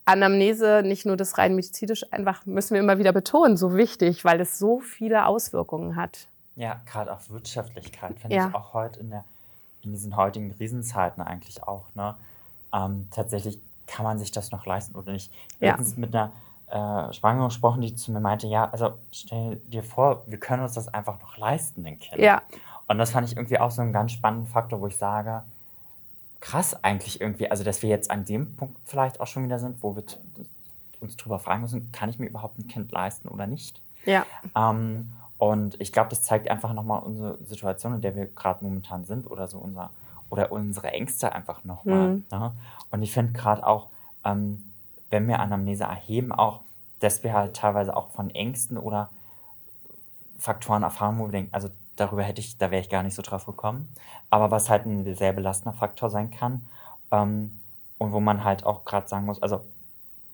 Anamnese 0.04 0.82
nicht 0.84 1.06
nur 1.06 1.16
das 1.16 1.38
rein 1.38 1.54
medizinisch, 1.54 2.04
einfach 2.12 2.44
müssen 2.44 2.74
wir 2.74 2.80
immer 2.80 2.98
wieder 2.98 3.12
betonen, 3.12 3.56
so 3.56 3.76
wichtig, 3.76 4.24
weil 4.24 4.40
es 4.40 4.58
so 4.58 4.80
viele 4.80 5.26
Auswirkungen 5.26 5.96
hat. 5.96 6.26
Ja, 6.56 6.80
gerade 6.86 7.12
auf 7.12 7.30
Wirtschaftlichkeit 7.30 8.18
finde 8.18 8.36
ja. 8.36 8.48
ich 8.48 8.54
auch 8.54 8.74
heute 8.74 9.00
in, 9.00 9.10
der, 9.10 9.24
in 9.82 9.92
diesen 9.92 10.16
heutigen 10.16 10.56
Krisenzeiten 10.56 11.22
eigentlich 11.22 11.62
auch. 11.62 11.84
Ne? 11.94 12.14
Ähm, 12.74 13.08
tatsächlich 13.10 13.58
kann 13.86 14.04
man 14.04 14.18
sich 14.18 14.32
das 14.32 14.50
noch 14.50 14.66
leisten 14.66 14.96
oder 14.96 15.12
nicht. 15.12 15.32
Ja. 15.60 15.70
Letztens 15.70 15.96
mit 15.96 16.14
einer 16.14 16.32
äh, 16.72 17.12
Schwangere 17.12 17.48
gesprochen, 17.48 17.82
die 17.82 17.94
zu 17.94 18.12
mir 18.12 18.20
meinte, 18.20 18.46
ja, 18.46 18.70
also 18.70 18.94
stell 19.12 19.56
dir 19.66 19.82
vor, 19.82 20.22
wir 20.26 20.38
können 20.38 20.62
uns 20.62 20.72
das 20.72 20.88
einfach 20.88 21.20
noch 21.20 21.36
leisten, 21.36 21.84
den 21.84 21.98
Kind. 21.98 22.20
Ja. 22.20 22.42
Und 22.88 22.98
das 22.98 23.10
fand 23.10 23.28
ich 23.28 23.36
irgendwie 23.36 23.58
auch 23.58 23.70
so 23.70 23.82
einen 23.82 23.92
ganz 23.92 24.12
spannenden 24.12 24.46
Faktor, 24.46 24.80
wo 24.80 24.86
ich 24.86 24.96
sage, 24.96 25.42
krass 26.40 26.82
eigentlich 26.82 27.20
irgendwie, 27.20 27.50
also 27.50 27.62
dass 27.62 27.82
wir 27.82 27.90
jetzt 27.90 28.10
an 28.10 28.24
dem 28.24 28.56
Punkt 28.56 28.78
vielleicht 28.84 29.20
auch 29.20 29.26
schon 29.26 29.44
wieder 29.44 29.58
sind, 29.58 29.82
wo 29.82 29.94
wir 29.94 30.02
uns 31.00 31.16
drüber 31.16 31.38
fragen 31.38 31.60
müssen, 31.62 31.92
kann 31.92 32.08
ich 32.08 32.18
mir 32.18 32.26
überhaupt 32.26 32.58
ein 32.58 32.68
Kind 32.68 32.90
leisten 32.90 33.28
oder 33.28 33.46
nicht? 33.46 33.80
Ja. 34.06 34.24
Ähm, 34.56 35.12
und 35.38 35.80
ich 35.80 35.92
glaube, 35.92 36.08
das 36.10 36.22
zeigt 36.22 36.48
einfach 36.48 36.72
nochmal 36.72 37.02
unsere 37.02 37.36
Situation, 37.44 37.94
in 37.94 38.00
der 38.00 38.14
wir 38.14 38.26
gerade 38.26 38.64
momentan 38.64 39.04
sind 39.04 39.30
oder 39.30 39.46
so 39.46 39.58
unser 39.58 39.90
oder 40.30 40.50
unsere 40.50 40.90
Ängste 40.92 41.32
einfach 41.32 41.64
nochmal. 41.64 42.08
Mhm. 42.08 42.24
Ne? 42.30 42.52
Und 42.90 43.02
ich 43.02 43.12
finde 43.12 43.32
gerade 43.34 43.66
auch, 43.66 43.88
ähm, 44.24 44.71
wenn 45.12 45.28
wir 45.28 45.38
Anamnese 45.38 45.84
erheben, 45.84 46.32
auch, 46.32 46.62
dass 47.00 47.22
wir 47.22 47.34
halt 47.34 47.54
teilweise 47.54 47.94
auch 47.94 48.08
von 48.10 48.30
Ängsten 48.30 48.78
oder 48.78 49.10
Faktoren 50.38 50.82
erfahren, 50.82 51.18
wo 51.18 51.26
wir 51.26 51.32
denken, 51.32 51.54
also 51.54 51.68
darüber 51.96 52.22
hätte 52.22 52.40
ich, 52.40 52.58
da 52.58 52.70
wäre 52.70 52.80
ich 52.80 52.88
gar 52.88 53.02
nicht 53.02 53.14
so 53.14 53.22
drauf 53.22 53.46
gekommen. 53.46 53.92
Aber 54.30 54.50
was 54.50 54.70
halt 54.70 54.86
ein 54.86 55.14
sehr 55.14 55.32
belastender 55.32 55.76
Faktor 55.76 56.10
sein 56.10 56.30
kann. 56.30 56.66
Ähm, 57.10 57.60
und 57.98 58.12
wo 58.12 58.18
man 58.18 58.42
halt 58.42 58.66
auch 58.66 58.84
gerade 58.84 59.06
sagen 59.06 59.26
muss, 59.26 59.40
also 59.40 59.60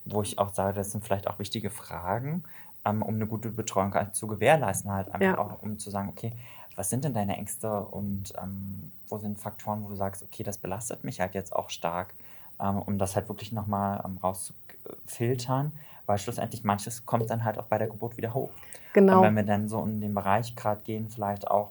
wo 0.07 0.23
ich 0.23 0.39
auch 0.39 0.55
sage, 0.55 0.75
das 0.75 0.93
sind 0.93 1.05
vielleicht 1.05 1.29
auch 1.29 1.39
wichtige 1.39 1.69
Fragen, 1.69 2.45
ähm, 2.87 3.03
um 3.03 3.17
eine 3.17 3.27
gute 3.27 3.51
Betreuung 3.51 3.93
halt 3.93 4.15
zu 4.15 4.27
gewährleisten, 4.27 4.91
halt 4.91 5.09
einfach 5.13 5.21
ja. 5.21 5.39
auch, 5.39 5.61
um 5.63 5.79
zu 5.79 5.91
sagen, 5.91 6.09
okay, 6.09 6.33
was 6.77 6.89
sind 6.89 7.05
denn 7.05 7.13
deine 7.13 7.37
Ängste 7.37 7.81
und 7.81 8.33
ähm, 8.43 8.93
wo 9.09 9.19
sind 9.19 9.39
Faktoren, 9.39 9.85
wo 9.85 9.89
du 9.89 9.97
sagst, 9.97 10.23
okay, 10.23 10.45
das 10.45 10.57
belastet 10.57 11.05
mich 11.05 11.21
halt 11.21 11.35
jetzt 11.35 11.55
auch 11.55 11.69
stark, 11.69 12.15
um 12.59 12.99
das 12.99 13.17
halt 13.17 13.29
wirklich 13.29 13.53
nochmal 13.53 14.03
ähm, 14.05 14.19
rauszufiltern, 14.19 15.73
weil 16.07 16.19
schlussendlich 16.19 16.65
manches 16.65 17.07
kommt 17.07 17.31
dann 17.31 17.45
halt 17.45 17.59
auch 17.59 17.67
bei 17.67 17.79
der 17.79 17.89
Geburt 17.89 18.17
wieder 18.17 18.35
hoch. 18.35 18.51
Genau. 18.93 19.19
Und 19.19 19.25
wenn 19.25 19.37
wir 19.37 19.43
dann 19.45 19.69
so 19.69 19.83
in 19.85 20.01
den 20.01 20.15
Bereich 20.15 20.57
gerade 20.57 20.81
gehen, 20.83 21.09
vielleicht 21.09 21.49
auch 21.51 21.71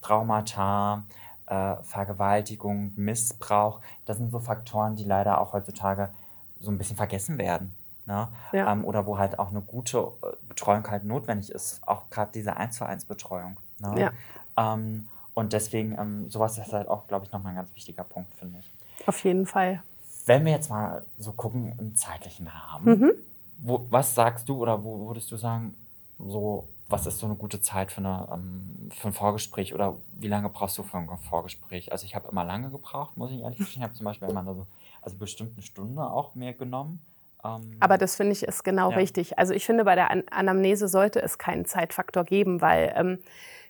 Traumata, 0.00 1.02
äh, 1.46 1.76
Vergewaltigung, 1.82 2.92
Missbrauch, 2.96 3.80
das 4.06 4.18
sind 4.18 4.30
so 4.30 4.40
Faktoren, 4.40 4.96
die 4.96 5.04
leider 5.04 5.40
auch 5.40 5.52
heutzutage 5.52 6.08
so 6.60 6.70
ein 6.70 6.78
bisschen 6.78 6.96
vergessen 6.96 7.38
werden. 7.38 7.74
Ne? 8.06 8.28
Ja. 8.52 8.72
Ähm, 8.72 8.84
oder 8.84 9.06
wo 9.06 9.18
halt 9.18 9.38
auch 9.38 9.50
eine 9.50 9.60
gute 9.60 9.98
äh, 9.98 10.26
Betreuung 10.48 10.88
halt 10.90 11.04
notwendig 11.04 11.50
ist, 11.50 11.86
auch 11.86 12.10
gerade 12.10 12.32
diese 12.32 12.56
1 12.56 12.76
zu 12.76 12.86
1 12.86 13.04
Betreuung. 13.04 13.58
Ne? 13.78 14.12
Ja. 14.56 14.74
Ähm, 14.74 15.08
und 15.34 15.52
deswegen, 15.52 15.96
ähm, 15.98 16.30
sowas 16.30 16.58
ist 16.58 16.72
halt 16.72 16.88
auch, 16.88 17.06
glaube 17.06 17.24
ich, 17.24 17.32
nochmal 17.32 17.52
ein 17.52 17.56
ganz 17.56 17.74
wichtiger 17.74 18.04
Punkt, 18.04 18.34
finde 18.34 18.58
ich. 18.58 18.70
Auf 19.06 19.22
jeden 19.24 19.46
Fall. 19.46 19.82
Wenn 20.26 20.44
wir 20.44 20.52
jetzt 20.52 20.70
mal 20.70 21.04
so 21.18 21.32
gucken 21.32 21.74
im 21.78 21.96
zeitlichen 21.96 22.46
Rahmen, 22.46 23.00
mhm. 23.00 23.12
wo, 23.58 23.86
was 23.90 24.14
sagst 24.14 24.48
du 24.48 24.56
oder 24.56 24.84
wo 24.84 25.08
würdest 25.08 25.30
du 25.32 25.36
sagen, 25.36 25.74
so, 26.18 26.68
was 26.88 27.06
ist 27.06 27.18
so 27.18 27.26
eine 27.26 27.34
gute 27.34 27.60
Zeit 27.60 27.90
für, 27.90 28.00
eine, 28.00 28.28
ähm, 28.32 28.90
für 28.96 29.08
ein 29.08 29.12
Vorgespräch 29.12 29.74
oder 29.74 29.96
wie 30.12 30.28
lange 30.28 30.48
brauchst 30.48 30.78
du 30.78 30.82
für 30.82 30.98
ein 30.98 31.08
Vorgespräch? 31.28 31.90
Also 31.90 32.04
ich 32.04 32.14
habe 32.14 32.28
immer 32.30 32.44
lange 32.44 32.70
gebraucht, 32.70 33.16
muss 33.16 33.30
ich 33.30 33.40
ehrlich 33.40 33.58
sagen. 33.60 33.70
Ich 33.74 33.82
habe 33.82 33.94
zum 33.94 34.04
Beispiel 34.04 34.28
immer 34.28 34.44
so, 34.44 34.66
also 35.00 35.16
bestimmt 35.16 35.52
eine 35.54 35.62
Stunde 35.62 36.02
auch 36.02 36.34
mehr 36.34 36.52
genommen. 36.52 37.00
Ähm, 37.44 37.76
Aber 37.80 37.98
das 37.98 38.16
finde 38.16 38.32
ich 38.32 38.42
ist 38.42 38.62
genau 38.62 38.90
ja. 38.90 38.96
richtig. 38.96 39.38
Also 39.38 39.54
ich 39.54 39.66
finde, 39.66 39.84
bei 39.84 39.94
der 39.94 40.10
An 40.10 40.24
Anamnese 40.30 40.88
sollte 40.88 41.20
es 41.20 41.38
keinen 41.38 41.64
Zeitfaktor 41.64 42.24
geben, 42.24 42.60
weil 42.60 42.92
ähm, 42.96 43.18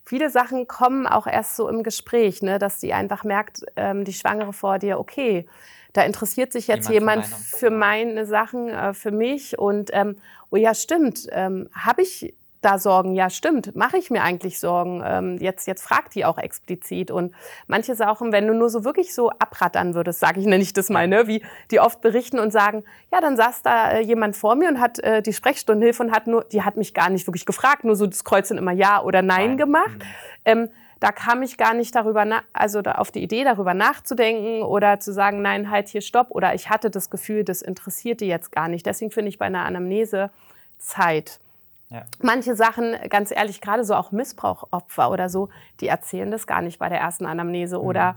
viele 0.04 0.30
Sachen 0.30 0.66
kommen 0.66 1.06
auch 1.06 1.26
erst 1.26 1.56
so 1.56 1.68
im 1.68 1.82
Gespräch, 1.82 2.42
ne, 2.42 2.58
dass 2.58 2.78
die 2.78 2.92
einfach 2.92 3.24
merkt, 3.24 3.64
ähm, 3.76 4.04
die 4.04 4.12
Schwangere 4.12 4.52
vor 4.52 4.78
dir, 4.78 4.98
okay, 4.98 5.46
da 5.92 6.02
interessiert 6.02 6.52
sich 6.52 6.66
jetzt 6.66 6.88
jemand, 6.88 7.26
jemand 7.26 7.44
für, 7.44 7.70
meine 7.70 8.26
Sachen, 8.26 8.68
äh, 8.68 8.94
für 8.94 9.10
mich 9.10 9.58
und 9.58 9.90
ähm, 9.92 10.16
oh 10.50 10.56
ja, 10.56 10.74
stimmt, 10.74 11.26
ähm, 11.30 11.68
habe 11.74 12.02
ich 12.02 12.34
da 12.62 12.78
Sorgen? 12.78 13.14
Ja, 13.14 13.28
stimmt, 13.28 13.74
mache 13.76 13.98
ich 13.98 14.10
mir 14.10 14.22
eigentlich 14.22 14.58
Sorgen. 14.58 15.02
Ähm, 15.04 15.36
jetzt, 15.38 15.66
jetzt 15.66 15.82
fragt 15.82 16.14
die 16.14 16.24
auch 16.24 16.38
explizit. 16.38 17.10
Und 17.10 17.34
manche 17.66 17.94
Sachen, 17.94 18.32
wenn 18.32 18.46
du 18.46 18.54
nur 18.54 18.70
so 18.70 18.84
wirklich 18.84 19.14
so 19.14 19.30
abrattern 19.30 19.94
würdest, 19.94 20.20
sage 20.20 20.40
ich, 20.40 20.46
nenne 20.52 20.62
ich 20.62 20.72
das 20.72 20.88
mal, 20.88 21.08
ne? 21.08 21.26
wie 21.26 21.42
die 21.70 21.80
oft 21.80 22.00
berichten 22.00 22.38
und 22.38 22.52
sagen, 22.52 22.84
ja, 23.12 23.20
dann 23.20 23.36
saß 23.36 23.62
da 23.62 23.92
äh, 23.92 24.00
jemand 24.00 24.36
vor 24.36 24.54
mir 24.54 24.68
und 24.68 24.80
hat 24.80 24.98
äh, 25.00 25.22
die 25.22 25.32
Sprechstundenhilfe 25.32 26.02
und 26.02 26.12
hat 26.12 26.26
nur, 26.26 26.44
die 26.44 26.62
hat 26.62 26.76
mich 26.76 26.94
gar 26.94 27.10
nicht 27.10 27.26
wirklich 27.26 27.46
gefragt, 27.46 27.84
nur 27.84 27.96
so 27.96 28.06
das 28.06 28.24
Kreuzen 28.24 28.56
immer 28.56 28.72
Ja 28.72 29.02
oder 29.02 29.22
Nein, 29.22 29.48
Nein. 29.48 29.56
gemacht. 29.56 29.98
Mhm. 29.98 30.04
Ähm, 30.44 30.68
da 31.02 31.10
kam 31.10 31.42
ich 31.42 31.56
gar 31.58 31.74
nicht 31.74 31.96
darüber, 31.96 32.24
also 32.52 32.80
da 32.80 32.92
auf 32.92 33.10
die 33.10 33.24
Idee, 33.24 33.42
darüber 33.42 33.74
nachzudenken 33.74 34.62
oder 34.62 35.00
zu 35.00 35.12
sagen, 35.12 35.42
nein, 35.42 35.68
halt 35.68 35.88
hier, 35.88 36.00
stopp. 36.00 36.28
Oder 36.30 36.54
ich 36.54 36.70
hatte 36.70 36.90
das 36.90 37.10
Gefühl, 37.10 37.42
das 37.42 37.60
interessiert 37.60 38.20
die 38.20 38.28
jetzt 38.28 38.52
gar 38.52 38.68
nicht. 38.68 38.86
Deswegen 38.86 39.10
finde 39.10 39.28
ich 39.28 39.36
bei 39.36 39.46
einer 39.46 39.64
Anamnese 39.64 40.30
Zeit. 40.78 41.40
Ja. 41.90 42.04
Manche 42.20 42.54
Sachen, 42.54 42.94
ganz 43.08 43.32
ehrlich, 43.32 43.60
gerade 43.60 43.82
so 43.82 43.96
auch 43.96 44.12
Missbrauchopfer 44.12 45.10
oder 45.10 45.28
so, 45.28 45.48
die 45.80 45.88
erzählen 45.88 46.30
das 46.30 46.46
gar 46.46 46.62
nicht 46.62 46.78
bei 46.78 46.88
der 46.88 47.00
ersten 47.00 47.26
Anamnese. 47.26 47.78
Mhm. 47.78 47.84
Oder 47.84 48.14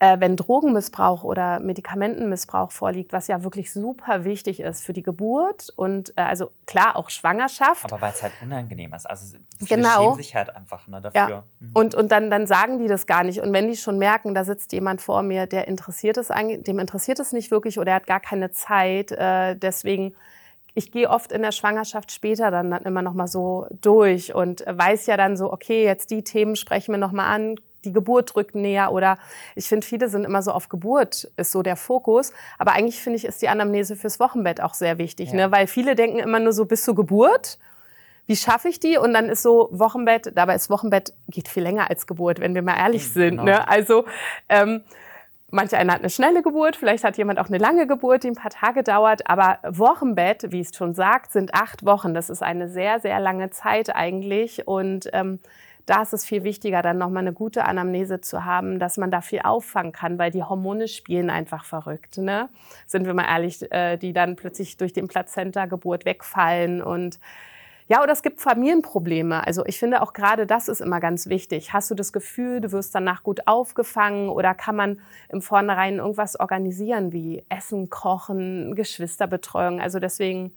äh, 0.00 0.18
wenn 0.18 0.34
Drogenmissbrauch 0.34 1.24
oder 1.24 1.60
Medikamentenmissbrauch 1.60 2.72
vorliegt, 2.72 3.12
was 3.12 3.28
ja 3.28 3.44
wirklich 3.44 3.70
super 3.70 4.24
wichtig 4.24 4.60
ist 4.60 4.82
für 4.82 4.94
die 4.94 5.02
Geburt 5.02 5.70
und 5.76 6.14
äh, 6.16 6.22
also 6.22 6.50
klar 6.66 6.96
auch 6.96 7.10
Schwangerschaft. 7.10 7.84
Aber 7.84 8.00
weil 8.00 8.12
es 8.12 8.22
halt 8.22 8.32
unangenehm 8.42 8.94
ist. 8.94 9.04
Also 9.08 9.36
viele 9.58 9.82
genau. 9.82 10.00
schämen 10.00 10.16
sich 10.16 10.34
halt 10.34 10.56
einfach 10.56 10.88
ne, 10.88 11.02
dafür. 11.02 11.28
Ja. 11.28 11.44
Mhm. 11.60 11.70
Und, 11.74 11.94
und 11.94 12.10
dann, 12.10 12.30
dann 12.30 12.46
sagen 12.46 12.78
die 12.78 12.88
das 12.88 13.06
gar 13.06 13.24
nicht. 13.24 13.40
Und 13.40 13.52
wenn 13.52 13.68
die 13.68 13.76
schon 13.76 13.98
merken, 13.98 14.34
da 14.34 14.44
sitzt 14.44 14.72
jemand 14.72 15.02
vor 15.02 15.22
mir, 15.22 15.46
der 15.46 15.68
interessiert 15.68 16.16
es 16.16 16.28
dem 16.28 16.78
interessiert 16.78 17.20
es 17.20 17.32
nicht 17.32 17.50
wirklich 17.50 17.78
oder 17.78 17.92
er 17.92 17.96
hat 17.96 18.06
gar 18.06 18.20
keine 18.20 18.50
Zeit, 18.52 19.12
äh, 19.12 19.54
deswegen 19.54 20.14
ich 20.72 20.92
gehe 20.92 21.10
oft 21.10 21.32
in 21.32 21.42
der 21.42 21.52
Schwangerschaft 21.52 22.12
später 22.12 22.50
dann, 22.50 22.70
dann 22.70 22.84
immer 22.84 23.02
noch 23.02 23.12
mal 23.12 23.26
so 23.26 23.66
durch 23.82 24.34
und 24.34 24.64
weiß 24.66 25.06
ja 25.06 25.16
dann 25.16 25.36
so, 25.36 25.52
okay, 25.52 25.84
jetzt 25.84 26.10
die 26.10 26.22
Themen 26.22 26.56
sprechen 26.56 26.92
wir 26.92 26.98
noch 26.98 27.12
mal 27.12 27.26
an, 27.26 27.56
die 27.84 27.92
Geburt 27.92 28.34
drückt 28.34 28.54
näher 28.54 28.92
oder 28.92 29.18
ich 29.54 29.66
finde, 29.66 29.86
viele 29.86 30.08
sind 30.08 30.24
immer 30.24 30.42
so 30.42 30.52
auf 30.52 30.68
Geburt 30.68 31.30
ist 31.36 31.52
so 31.52 31.62
der 31.62 31.76
Fokus. 31.76 32.32
Aber 32.58 32.72
eigentlich 32.72 33.00
finde 33.00 33.16
ich, 33.16 33.24
ist 33.24 33.42
die 33.42 33.48
Anamnese 33.48 33.96
fürs 33.96 34.20
Wochenbett 34.20 34.60
auch 34.60 34.74
sehr 34.74 34.98
wichtig, 34.98 35.30
ja. 35.30 35.36
ne? 35.36 35.52
weil 35.52 35.66
viele 35.66 35.94
denken 35.94 36.18
immer 36.18 36.40
nur 36.40 36.52
so 36.52 36.64
bis 36.64 36.84
zur 36.84 36.94
Geburt. 36.94 37.58
Wie 38.26 38.36
schaffe 38.36 38.68
ich 38.68 38.78
die? 38.78 38.96
Und 38.96 39.12
dann 39.12 39.28
ist 39.28 39.42
so 39.42 39.68
Wochenbett, 39.72 40.32
dabei 40.36 40.54
ist 40.54 40.70
Wochenbett 40.70 41.12
geht 41.28 41.48
viel 41.48 41.62
länger 41.62 41.90
als 41.90 42.06
Geburt, 42.06 42.38
wenn 42.38 42.54
wir 42.54 42.62
mal 42.62 42.76
ehrlich 42.76 43.08
mhm, 43.08 43.12
sind. 43.12 43.30
Genau. 43.30 43.44
Ne? 43.44 43.68
Also 43.68 44.04
ähm, 44.48 44.82
Manche 45.52 45.76
einer 45.76 45.94
hat 45.94 46.00
eine 46.00 46.10
schnelle 46.10 46.42
Geburt, 46.42 46.76
vielleicht 46.76 47.02
hat 47.02 47.16
jemand 47.16 47.40
auch 47.40 47.48
eine 47.48 47.58
lange 47.58 47.86
Geburt, 47.88 48.22
die 48.22 48.28
ein 48.28 48.36
paar 48.36 48.52
Tage 48.52 48.84
dauert. 48.84 49.28
Aber 49.28 49.58
Wochenbett, 49.64 50.52
wie 50.52 50.60
es 50.60 50.74
schon 50.74 50.94
sagt, 50.94 51.32
sind 51.32 51.54
acht 51.54 51.84
Wochen. 51.84 52.14
Das 52.14 52.30
ist 52.30 52.42
eine 52.42 52.68
sehr, 52.68 53.00
sehr 53.00 53.18
lange 53.18 53.50
Zeit 53.50 53.94
eigentlich. 53.94 54.68
Und 54.68 55.10
ähm, 55.12 55.40
da 55.90 56.02
ist 56.02 56.12
es 56.12 56.24
viel 56.24 56.44
wichtiger, 56.44 56.82
dann 56.82 56.98
nochmal 56.98 57.24
eine 57.24 57.32
gute 57.32 57.64
Anamnese 57.64 58.20
zu 58.20 58.44
haben, 58.44 58.78
dass 58.78 58.96
man 58.96 59.10
da 59.10 59.20
viel 59.22 59.40
auffangen 59.40 59.90
kann, 59.90 60.20
weil 60.20 60.30
die 60.30 60.44
Hormone 60.44 60.86
spielen 60.86 61.30
einfach 61.30 61.64
verrückt. 61.64 62.18
Ne? 62.18 62.48
Sind 62.86 63.06
wir 63.06 63.14
mal 63.14 63.26
ehrlich, 63.26 63.70
äh, 63.72 63.96
die 63.96 64.12
dann 64.12 64.36
plötzlich 64.36 64.76
durch 64.76 64.92
den 64.92 65.08
Plazenta-Geburt 65.08 66.04
wegfallen 66.04 66.80
und 66.80 67.18
ja, 67.88 68.04
oder 68.04 68.12
es 68.12 68.22
gibt 68.22 68.40
Familienprobleme. 68.40 69.44
Also 69.44 69.66
ich 69.66 69.80
finde 69.80 70.00
auch 70.00 70.12
gerade 70.12 70.46
das 70.46 70.68
ist 70.68 70.80
immer 70.80 71.00
ganz 71.00 71.26
wichtig. 71.26 71.72
Hast 71.72 71.90
du 71.90 71.96
das 71.96 72.12
Gefühl, 72.12 72.60
du 72.60 72.70
wirst 72.70 72.94
danach 72.94 73.24
gut 73.24 73.48
aufgefangen 73.48 74.28
oder 74.28 74.54
kann 74.54 74.76
man 74.76 75.00
im 75.28 75.42
Vornherein 75.42 75.96
irgendwas 75.96 76.38
organisieren 76.38 77.12
wie 77.12 77.44
Essen, 77.48 77.90
Kochen, 77.90 78.76
Geschwisterbetreuung? 78.76 79.80
Also 79.80 79.98
deswegen 79.98 80.52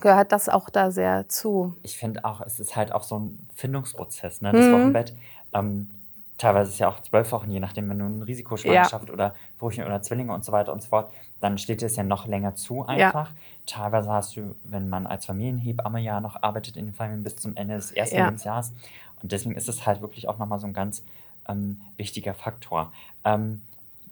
gehört 0.00 0.32
das 0.32 0.48
auch 0.48 0.70
da 0.70 0.90
sehr 0.90 1.28
zu. 1.28 1.76
Ich 1.82 1.98
finde 1.98 2.24
auch, 2.24 2.40
es 2.40 2.60
ist 2.60 2.76
halt 2.76 2.92
auch 2.92 3.02
so 3.02 3.18
ein 3.18 3.48
Findungsprozess, 3.54 4.40
ne? 4.40 4.52
Das 4.52 4.66
mhm. 4.66 4.72
Wochenbett. 4.72 5.14
Ähm, 5.52 5.90
teilweise 6.38 6.68
ist 6.68 6.74
es 6.74 6.78
ja 6.78 6.88
auch 6.88 7.00
zwölf 7.00 7.30
Wochen, 7.32 7.50
je 7.50 7.60
nachdem, 7.60 7.88
wenn 7.90 7.98
du 7.98 8.06
eine 8.06 8.26
Risikoschwangerschaft 8.26 9.08
ja. 9.08 9.12
oder 9.12 9.34
Brüchen 9.58 9.84
oder 9.84 10.00
Zwillinge 10.00 10.32
und 10.32 10.44
so 10.44 10.52
weiter 10.52 10.72
und 10.72 10.82
so 10.82 10.88
fort, 10.88 11.12
dann 11.40 11.58
steht 11.58 11.82
es 11.82 11.96
ja 11.96 12.02
noch 12.02 12.26
länger 12.26 12.54
zu 12.54 12.86
einfach. 12.86 13.30
Ja. 13.30 13.36
Teilweise 13.66 14.10
hast 14.10 14.36
du, 14.36 14.54
wenn 14.64 14.88
man 14.88 15.06
als 15.06 15.26
Familienhebamme 15.26 16.00
ja 16.00 16.20
noch 16.20 16.42
arbeitet 16.42 16.76
in 16.76 16.86
den 16.86 16.94
Familien 16.94 17.22
bis 17.22 17.36
zum 17.36 17.56
Ende 17.56 17.74
des 17.74 17.92
ersten 17.92 18.16
ja. 18.16 18.24
Lebensjahres. 18.24 18.72
Und 19.22 19.32
deswegen 19.32 19.54
ist 19.54 19.68
es 19.68 19.86
halt 19.86 20.00
wirklich 20.00 20.28
auch 20.28 20.38
nochmal 20.38 20.58
so 20.58 20.66
ein 20.66 20.72
ganz 20.72 21.04
ähm, 21.46 21.82
wichtiger 21.96 22.32
Faktor. 22.32 22.92
Ähm, 23.24 23.62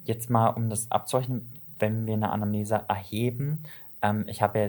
jetzt 0.04 0.28
mal, 0.28 0.48
um 0.48 0.68
das 0.68 0.90
abzurechnen, 0.90 1.50
wenn 1.78 2.06
wir 2.06 2.14
eine 2.14 2.30
Anamnese 2.30 2.82
erheben, 2.88 3.64
ähm, 4.02 4.24
ich 4.28 4.42
habe 4.42 4.58
ja 4.58 4.68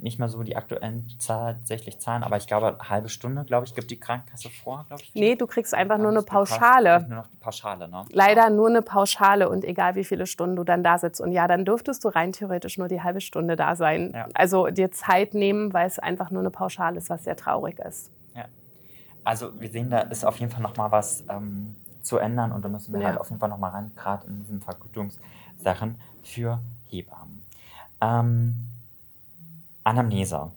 nicht 0.00 0.18
mehr 0.18 0.28
so 0.28 0.42
die 0.42 0.56
aktuellen 0.56 1.08
tatsächlich 1.24 1.98
Zahlen, 1.98 2.22
aber 2.22 2.36
ich 2.36 2.46
glaube, 2.46 2.68
eine 2.68 2.88
halbe 2.88 3.08
Stunde, 3.08 3.44
glaube 3.44 3.66
ich, 3.66 3.74
gibt 3.74 3.90
die 3.90 3.98
Krankenkasse 3.98 4.48
vor, 4.48 4.84
glaube 4.86 5.02
ich. 5.02 5.14
Nee, 5.14 5.34
du 5.34 5.46
kriegst 5.46 5.74
einfach 5.74 5.98
nur 5.98 6.10
eine 6.10 6.22
Pauschale. 6.22 7.06
Nur 7.08 7.18
noch 7.18 7.26
die 7.26 7.36
Pauschale, 7.36 7.88
ne? 7.88 8.04
Leider 8.10 8.50
nur 8.50 8.68
eine 8.68 8.82
Pauschale 8.82 9.48
und 9.48 9.64
egal 9.64 9.96
wie 9.96 10.04
viele 10.04 10.26
Stunden 10.26 10.56
du 10.56 10.64
dann 10.64 10.84
da 10.84 10.98
sitzt. 10.98 11.20
Und 11.20 11.32
ja, 11.32 11.48
dann 11.48 11.64
dürftest 11.64 12.04
du 12.04 12.08
rein 12.08 12.32
theoretisch 12.32 12.78
nur 12.78 12.88
die 12.88 13.02
halbe 13.02 13.20
Stunde 13.20 13.56
da 13.56 13.74
sein. 13.74 14.12
Ja. 14.14 14.28
Also 14.34 14.68
dir 14.68 14.92
Zeit 14.92 15.34
nehmen, 15.34 15.72
weil 15.72 15.86
es 15.86 15.98
einfach 15.98 16.30
nur 16.30 16.40
eine 16.40 16.50
Pauschale 16.50 16.98
ist, 16.98 17.10
was 17.10 17.24
sehr 17.24 17.36
traurig 17.36 17.78
ist. 17.80 18.10
Ja. 18.34 18.44
Also 19.24 19.60
wir 19.60 19.70
sehen, 19.70 19.90
da 19.90 20.00
ist 20.00 20.24
auf 20.24 20.38
jeden 20.38 20.52
Fall 20.52 20.62
noch 20.62 20.76
mal 20.76 20.92
was 20.92 21.24
ähm, 21.28 21.74
zu 22.02 22.18
ändern 22.18 22.52
und 22.52 22.64
da 22.64 22.68
müssen 22.68 22.92
wir 22.92 23.00
ja. 23.00 23.08
halt 23.08 23.18
auf 23.18 23.28
jeden 23.28 23.40
Fall 23.40 23.48
noch 23.48 23.58
mal 23.58 23.70
ran, 23.70 23.92
gerade 23.96 24.26
in 24.28 24.38
diesen 24.38 24.60
Vergütungssachen 24.60 26.00
für 26.22 26.60
Hebammen. 26.88 27.42
Ähm, 28.00 28.54
Anamnese. 29.88 30.52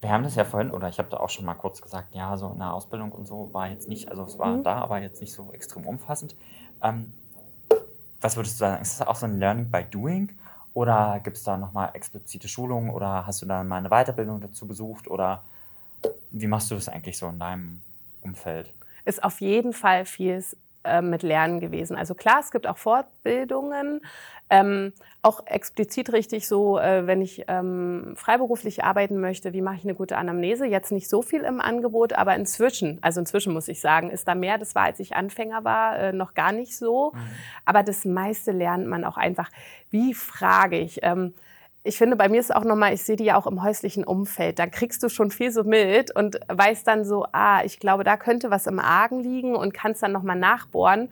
Wir 0.00 0.10
haben 0.10 0.24
das 0.24 0.34
ja 0.34 0.44
vorhin, 0.44 0.72
oder 0.72 0.88
ich 0.88 0.98
habe 0.98 1.08
da 1.08 1.18
auch 1.18 1.30
schon 1.30 1.44
mal 1.44 1.54
kurz 1.54 1.80
gesagt, 1.80 2.14
ja, 2.14 2.36
so 2.36 2.50
in 2.50 2.58
der 2.58 2.74
Ausbildung 2.74 3.12
und 3.12 3.26
so 3.26 3.52
war 3.54 3.68
jetzt 3.70 3.88
nicht, 3.88 4.10
also 4.10 4.24
es 4.24 4.38
war 4.38 4.56
mhm. 4.56 4.64
da, 4.64 4.78
aber 4.78 5.00
jetzt 5.00 5.20
nicht 5.20 5.32
so 5.32 5.52
extrem 5.52 5.86
umfassend. 5.86 6.36
Ähm, 6.82 7.14
was 8.20 8.36
würdest 8.36 8.56
du 8.56 8.58
sagen? 8.58 8.82
Ist 8.82 9.00
das 9.00 9.06
auch 9.06 9.14
so 9.14 9.26
ein 9.26 9.38
Learning 9.38 9.70
by 9.70 9.84
Doing? 9.84 10.32
Oder 10.74 11.20
gibt 11.22 11.36
es 11.36 11.44
da 11.44 11.56
nochmal 11.56 11.90
explizite 11.94 12.48
Schulungen 12.48 12.90
oder 12.90 13.26
hast 13.26 13.40
du 13.40 13.46
da 13.46 13.62
mal 13.62 13.76
eine 13.76 13.88
Weiterbildung 13.88 14.40
dazu 14.40 14.66
besucht? 14.66 15.08
Oder 15.08 15.42
wie 16.30 16.46
machst 16.46 16.70
du 16.70 16.74
das 16.74 16.88
eigentlich 16.88 17.16
so 17.16 17.28
in 17.28 17.38
deinem 17.38 17.80
Umfeld? 18.20 18.74
Ist 19.04 19.22
auf 19.22 19.40
jeden 19.40 19.72
Fall 19.72 20.04
viel 20.04 20.44
äh, 20.86 21.02
mit 21.02 21.22
Lernen 21.22 21.60
gewesen. 21.60 21.96
Also 21.96 22.14
klar, 22.14 22.38
es 22.40 22.50
gibt 22.50 22.66
auch 22.66 22.78
Fortbildungen, 22.78 24.00
ähm, 24.48 24.92
auch 25.22 25.44
explizit 25.46 26.12
richtig 26.12 26.46
so, 26.46 26.78
äh, 26.78 27.06
wenn 27.06 27.20
ich 27.20 27.44
ähm, 27.48 28.14
freiberuflich 28.14 28.84
arbeiten 28.84 29.20
möchte, 29.20 29.52
wie 29.52 29.60
mache 29.60 29.76
ich 29.76 29.84
eine 29.84 29.96
gute 29.96 30.16
Anamnese? 30.16 30.66
Jetzt 30.66 30.92
nicht 30.92 31.08
so 31.08 31.20
viel 31.20 31.42
im 31.42 31.60
Angebot, 31.60 32.12
aber 32.12 32.36
inzwischen, 32.36 32.98
also 33.02 33.18
inzwischen 33.18 33.52
muss 33.52 33.66
ich 33.66 33.80
sagen, 33.80 34.10
ist 34.10 34.28
da 34.28 34.36
mehr. 34.36 34.56
Das 34.56 34.76
war, 34.76 34.84
als 34.84 35.00
ich 35.00 35.16
Anfänger 35.16 35.64
war, 35.64 35.98
äh, 35.98 36.12
noch 36.12 36.34
gar 36.34 36.52
nicht 36.52 36.76
so. 36.76 37.12
Mhm. 37.12 37.20
Aber 37.64 37.82
das 37.82 38.04
meiste 38.04 38.52
lernt 38.52 38.86
man 38.86 39.04
auch 39.04 39.16
einfach. 39.16 39.50
Wie 39.90 40.14
frage 40.14 40.78
ich? 40.78 41.00
Ähm, 41.02 41.34
ich 41.86 41.96
finde, 41.96 42.16
bei 42.16 42.28
mir 42.28 42.40
ist 42.40 42.54
auch 42.54 42.64
nochmal, 42.64 42.92
ich 42.92 43.02
sehe 43.02 43.16
die 43.16 43.24
ja 43.24 43.36
auch 43.36 43.46
im 43.46 43.62
häuslichen 43.62 44.04
Umfeld. 44.04 44.58
Da 44.58 44.66
kriegst 44.66 45.02
du 45.02 45.08
schon 45.08 45.30
viel 45.30 45.50
so 45.50 45.64
mit 45.64 46.14
und 46.14 46.40
weißt 46.48 46.86
dann 46.86 47.04
so, 47.04 47.26
ah, 47.32 47.62
ich 47.64 47.78
glaube, 47.78 48.04
da 48.04 48.16
könnte 48.16 48.50
was 48.50 48.66
im 48.66 48.78
Argen 48.78 49.20
liegen 49.20 49.54
und 49.54 49.72
kannst 49.72 50.02
dann 50.02 50.12
nochmal 50.12 50.36
nachbohren. 50.36 51.08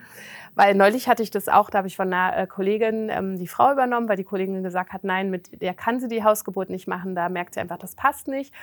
Weil 0.56 0.74
neulich 0.74 1.08
hatte 1.08 1.22
ich 1.22 1.30
das 1.30 1.48
auch, 1.48 1.70
da 1.70 1.78
habe 1.78 1.88
ich 1.88 1.96
von 1.96 2.12
einer 2.12 2.36
äh, 2.36 2.46
Kollegin 2.46 3.08
ähm, 3.08 3.38
die 3.38 3.48
Frau 3.48 3.72
übernommen, 3.72 4.08
weil 4.08 4.16
die 4.16 4.24
Kollegin 4.24 4.62
gesagt 4.62 4.92
hat, 4.92 5.02
nein, 5.02 5.30
mit 5.30 5.60
der 5.60 5.74
kann 5.74 5.98
sie 5.98 6.08
die 6.08 6.22
Hausgeburt 6.22 6.70
nicht 6.70 6.86
machen, 6.86 7.14
da 7.14 7.28
merkt 7.28 7.54
sie 7.54 7.60
einfach, 7.60 7.78
das 7.78 7.96
passt 7.96 8.28
nicht. 8.28 8.54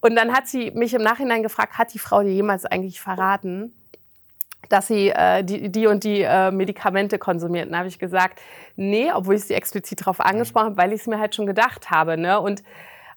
Und 0.00 0.14
dann 0.14 0.32
hat 0.34 0.46
sie 0.46 0.70
mich 0.72 0.92
im 0.92 1.02
Nachhinein 1.02 1.42
gefragt, 1.42 1.78
hat 1.78 1.94
die 1.94 1.98
Frau 1.98 2.22
dir 2.22 2.32
jemals 2.32 2.66
eigentlich 2.66 3.00
verraten? 3.00 3.72
Dass 4.68 4.88
sie 4.88 5.10
äh, 5.10 5.42
die, 5.44 5.70
die 5.70 5.86
und 5.86 6.04
die 6.04 6.22
äh, 6.22 6.50
Medikamente 6.50 7.18
konsumiert. 7.18 7.70
Dann 7.70 7.78
habe 7.78 7.88
ich 7.88 7.98
gesagt, 7.98 8.40
nee, 8.76 9.10
obwohl 9.12 9.36
ich 9.36 9.44
sie 9.44 9.54
explizit 9.54 10.00
darauf 10.00 10.20
angesprochen 10.20 10.66
habe, 10.66 10.76
weil 10.76 10.92
ich 10.92 11.02
es 11.02 11.06
mir 11.06 11.18
halt 11.18 11.34
schon 11.34 11.46
gedacht 11.46 11.90
habe. 11.90 12.16
Ne? 12.16 12.40
Und 12.40 12.62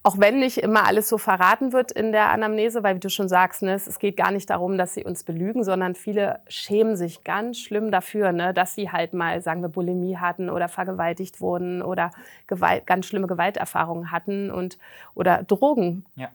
auch 0.03 0.17
wenn 0.17 0.39
nicht 0.39 0.57
immer 0.57 0.87
alles 0.87 1.07
so 1.07 1.19
verraten 1.19 1.73
wird 1.73 1.91
in 1.91 2.11
der 2.11 2.31
Anamnese, 2.31 2.81
weil 2.81 2.95
wie 2.95 2.99
du 2.99 3.09
schon 3.09 3.29
sagst, 3.29 3.61
ne, 3.61 3.73
es 3.73 3.99
geht 3.99 4.17
gar 4.17 4.31
nicht 4.31 4.49
darum, 4.49 4.77
dass 4.77 4.95
sie 4.95 5.03
uns 5.03 5.23
belügen, 5.23 5.63
sondern 5.63 5.93
viele 5.93 6.39
schämen 6.47 6.95
sich 6.95 7.23
ganz 7.23 7.59
schlimm 7.59 7.91
dafür, 7.91 8.31
ne, 8.31 8.51
dass 8.51 8.73
sie 8.73 8.91
halt 8.91 9.13
mal, 9.13 9.41
sagen 9.41 9.61
wir, 9.61 9.69
Bulimie 9.69 10.17
hatten 10.17 10.49
oder 10.49 10.69
vergewaltigt 10.69 11.39
wurden 11.39 11.83
oder 11.83 12.11
Gewalt, 12.47 12.87
ganz 12.87 13.05
schlimme 13.05 13.27
Gewalterfahrungen 13.27 14.11
hatten 14.11 14.49
und 14.49 14.79
oder 15.13 15.43
Drogen. 15.43 16.05
Ja. 16.15 16.29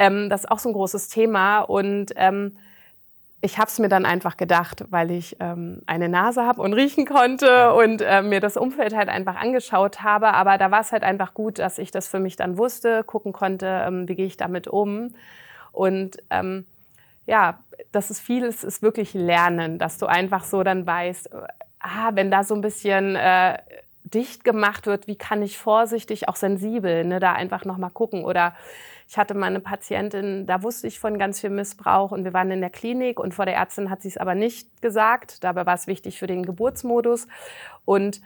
Ähm, 0.00 0.28
das 0.28 0.40
ist 0.40 0.50
auch 0.50 0.58
so 0.58 0.70
ein 0.70 0.74
großes 0.74 1.08
Thema 1.08 1.60
und 1.60 2.12
ähm, 2.16 2.56
ich 3.42 3.58
habe 3.58 3.68
es 3.68 3.78
mir 3.78 3.88
dann 3.88 4.06
einfach 4.06 4.36
gedacht, 4.36 4.84
weil 4.90 5.10
ich 5.10 5.36
ähm, 5.40 5.82
eine 5.86 6.08
Nase 6.08 6.44
habe 6.44 6.62
und 6.62 6.72
riechen 6.72 7.06
konnte 7.06 7.74
und 7.74 8.00
äh, 8.00 8.22
mir 8.22 8.40
das 8.40 8.56
Umfeld 8.56 8.94
halt 8.94 9.08
einfach 9.08 9.36
angeschaut 9.36 10.02
habe. 10.02 10.32
Aber 10.32 10.58
da 10.58 10.70
war 10.70 10.80
es 10.80 10.90
halt 10.90 11.02
einfach 11.02 11.34
gut, 11.34 11.58
dass 11.58 11.78
ich 11.78 11.90
das 11.90 12.08
für 12.08 12.18
mich 12.18 12.36
dann 12.36 12.56
wusste, 12.56 13.04
gucken 13.04 13.32
konnte, 13.32 13.84
ähm, 13.86 14.08
wie 14.08 14.16
gehe 14.16 14.26
ich 14.26 14.36
damit 14.36 14.68
um. 14.68 15.14
Und 15.72 16.16
ähm, 16.30 16.64
ja, 17.26 17.58
das 17.92 18.10
ist 18.10 18.20
vieles, 18.20 18.64
ist 18.64 18.82
wirklich 18.82 19.12
Lernen, 19.12 19.78
dass 19.78 19.98
du 19.98 20.06
einfach 20.06 20.44
so 20.44 20.62
dann 20.62 20.86
weißt, 20.86 21.32
äh, 21.32 21.36
ah, 21.80 22.10
wenn 22.14 22.30
da 22.30 22.42
so 22.42 22.54
ein 22.54 22.62
bisschen 22.62 23.16
äh, 23.16 23.58
dicht 24.02 24.44
gemacht 24.44 24.86
wird, 24.86 25.06
wie 25.06 25.16
kann 25.16 25.42
ich 25.42 25.58
vorsichtig, 25.58 26.28
auch 26.28 26.36
sensibel, 26.36 27.04
ne, 27.04 27.20
da 27.20 27.32
einfach 27.32 27.64
nochmal 27.64 27.90
gucken 27.90 28.24
oder 28.24 28.54
ich 29.08 29.16
hatte 29.16 29.34
mal 29.34 29.46
eine 29.46 29.60
Patientin, 29.60 30.46
da 30.46 30.62
wusste 30.62 30.86
ich 30.88 30.98
von 30.98 31.18
ganz 31.18 31.40
viel 31.40 31.50
Missbrauch 31.50 32.10
und 32.10 32.24
wir 32.24 32.32
waren 32.32 32.50
in 32.50 32.60
der 32.60 32.70
Klinik 32.70 33.20
und 33.20 33.34
vor 33.34 33.44
der 33.44 33.54
Ärztin 33.54 33.90
hat 33.90 34.02
sie 34.02 34.08
es 34.08 34.16
aber 34.16 34.34
nicht 34.34 34.82
gesagt. 34.82 35.44
Dabei 35.44 35.64
war 35.64 35.74
es 35.74 35.86
wichtig 35.86 36.18
für 36.18 36.26
den 36.26 36.44
Geburtsmodus 36.44 37.28
und 37.84 38.20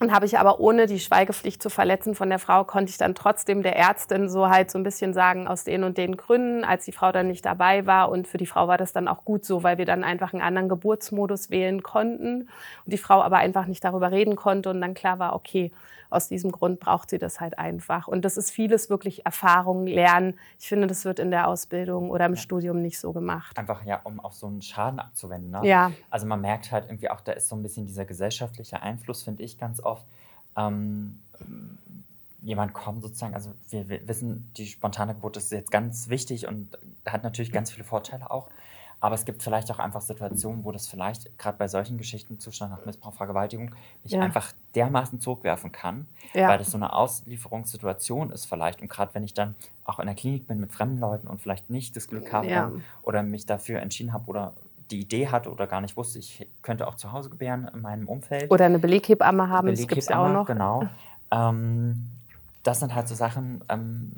und 0.00 0.12
habe 0.12 0.26
ich 0.26 0.38
aber 0.38 0.58
ohne 0.58 0.86
die 0.86 0.98
Schweigepflicht 0.98 1.62
zu 1.62 1.70
verletzen 1.70 2.16
von 2.16 2.28
der 2.28 2.40
Frau, 2.40 2.64
konnte 2.64 2.90
ich 2.90 2.98
dann 2.98 3.14
trotzdem 3.14 3.62
der 3.62 3.76
Ärztin 3.76 4.28
so 4.28 4.48
halt 4.48 4.68
so 4.70 4.76
ein 4.76 4.82
bisschen 4.82 5.14
sagen, 5.14 5.46
aus 5.46 5.62
den 5.62 5.84
und 5.84 5.98
den 5.98 6.16
Gründen, 6.16 6.64
als 6.64 6.84
die 6.84 6.92
Frau 6.92 7.12
dann 7.12 7.28
nicht 7.28 7.44
dabei 7.46 7.86
war. 7.86 8.10
Und 8.10 8.26
für 8.26 8.36
die 8.36 8.46
Frau 8.46 8.66
war 8.66 8.76
das 8.76 8.92
dann 8.92 9.06
auch 9.06 9.24
gut 9.24 9.44
so, 9.44 9.62
weil 9.62 9.78
wir 9.78 9.86
dann 9.86 10.02
einfach 10.02 10.32
einen 10.32 10.42
anderen 10.42 10.68
Geburtsmodus 10.68 11.48
wählen 11.48 11.84
konnten 11.84 12.48
und 12.84 12.92
die 12.92 12.98
Frau 12.98 13.22
aber 13.22 13.36
einfach 13.36 13.66
nicht 13.66 13.84
darüber 13.84 14.10
reden 14.10 14.34
konnte 14.34 14.68
und 14.68 14.80
dann 14.80 14.94
klar 14.94 15.20
war, 15.20 15.36
okay, 15.36 15.70
aus 16.10 16.28
diesem 16.28 16.52
Grund 16.52 16.80
braucht 16.80 17.10
sie 17.10 17.18
das 17.18 17.40
halt 17.40 17.58
einfach. 17.58 18.08
Und 18.08 18.24
das 18.24 18.36
ist 18.36 18.50
vieles 18.50 18.90
wirklich 18.90 19.24
Erfahrung, 19.26 19.86
Lernen. 19.86 20.38
Ich 20.58 20.68
finde, 20.68 20.86
das 20.86 21.04
wird 21.04 21.18
in 21.18 21.30
der 21.30 21.48
Ausbildung 21.48 22.10
oder 22.10 22.26
im 22.26 22.34
ja. 22.34 22.40
Studium 22.40 22.82
nicht 22.82 22.98
so 22.98 23.12
gemacht. 23.12 23.58
Einfach 23.58 23.84
ja, 23.84 24.00
um 24.04 24.20
auch 24.20 24.32
so 24.32 24.46
einen 24.46 24.62
Schaden 24.62 25.00
abzuwenden. 25.00 25.50
Ne? 25.50 25.60
Ja. 25.64 25.92
Also 26.10 26.26
man 26.26 26.40
merkt 26.40 26.72
halt 26.72 26.86
irgendwie 26.86 27.10
auch, 27.10 27.20
da 27.20 27.32
ist 27.32 27.48
so 27.48 27.56
ein 27.56 27.62
bisschen 27.62 27.86
dieser 27.86 28.04
gesellschaftliche 28.04 28.82
Einfluss, 28.82 29.22
finde 29.22 29.42
ich 29.42 29.58
ganz 29.58 29.80
oft. 29.80 30.06
Ähm, 30.56 31.18
jemand 32.42 32.74
kommt 32.74 33.02
sozusagen, 33.02 33.34
also 33.34 33.50
wir, 33.70 33.88
wir, 33.88 34.06
wissen, 34.06 34.50
die 34.56 34.66
spontane 34.66 35.14
Geburt 35.14 35.36
ist 35.36 35.50
jetzt 35.50 35.70
ganz 35.70 36.08
wichtig 36.08 36.46
und 36.46 36.78
hat 37.06 37.24
natürlich 37.24 37.50
ganz 37.50 37.70
viele 37.70 37.84
Vorteile 37.84 38.30
auch. 38.30 38.48
Aber 39.04 39.16
es 39.16 39.26
gibt 39.26 39.42
vielleicht 39.42 39.70
auch 39.70 39.78
einfach 39.80 40.00
Situationen, 40.00 40.64
wo 40.64 40.72
das 40.72 40.86
vielleicht 40.86 41.38
gerade 41.38 41.58
bei 41.58 41.68
solchen 41.68 41.98
Geschichten, 41.98 42.40
Zustand 42.40 42.70
nach 42.70 42.86
Missbrauch, 42.86 43.12
Vergewaltigung, 43.12 43.70
nicht 44.02 44.14
ja. 44.14 44.22
einfach 44.22 44.54
dermaßen 44.74 45.20
zurückwerfen 45.20 45.72
kann, 45.72 46.06
ja. 46.32 46.48
weil 46.48 46.56
das 46.56 46.70
so 46.70 46.78
eine 46.78 46.90
Auslieferungssituation 46.94 48.32
ist 48.32 48.46
vielleicht. 48.46 48.80
Und 48.80 48.88
gerade 48.88 49.14
wenn 49.14 49.22
ich 49.22 49.34
dann 49.34 49.56
auch 49.84 49.98
in 49.98 50.06
der 50.06 50.14
Klinik 50.14 50.46
bin 50.46 50.58
mit 50.58 50.72
fremden 50.72 51.00
Leuten 51.00 51.26
und 51.26 51.42
vielleicht 51.42 51.68
nicht 51.68 51.94
das 51.96 52.08
Glück 52.08 52.32
habe 52.32 52.46
ja. 52.46 52.72
oder 53.02 53.22
mich 53.22 53.44
dafür 53.44 53.82
entschieden 53.82 54.14
habe 54.14 54.24
oder 54.24 54.54
die 54.90 55.00
Idee 55.00 55.28
hatte 55.28 55.52
oder 55.52 55.66
gar 55.66 55.82
nicht 55.82 55.98
wusste, 55.98 56.18
ich 56.18 56.48
könnte 56.62 56.88
auch 56.88 56.94
zu 56.94 57.12
Hause 57.12 57.28
gebären 57.28 57.70
in 57.74 57.82
meinem 57.82 58.08
Umfeld. 58.08 58.50
Oder 58.50 58.64
eine 58.64 58.78
Beleghebamme 58.78 59.50
haben, 59.50 59.66
Beleghebamme, 59.66 59.76
das 59.76 59.86
gibt 59.86 60.00
es 60.00 60.08
auch 60.08 60.32
noch. 60.32 60.46
Genau. 60.46 60.88
Ähm, 61.30 62.08
das 62.62 62.80
sind 62.80 62.94
halt 62.94 63.06
so 63.06 63.14
Sachen, 63.14 63.62
ähm, 63.68 64.12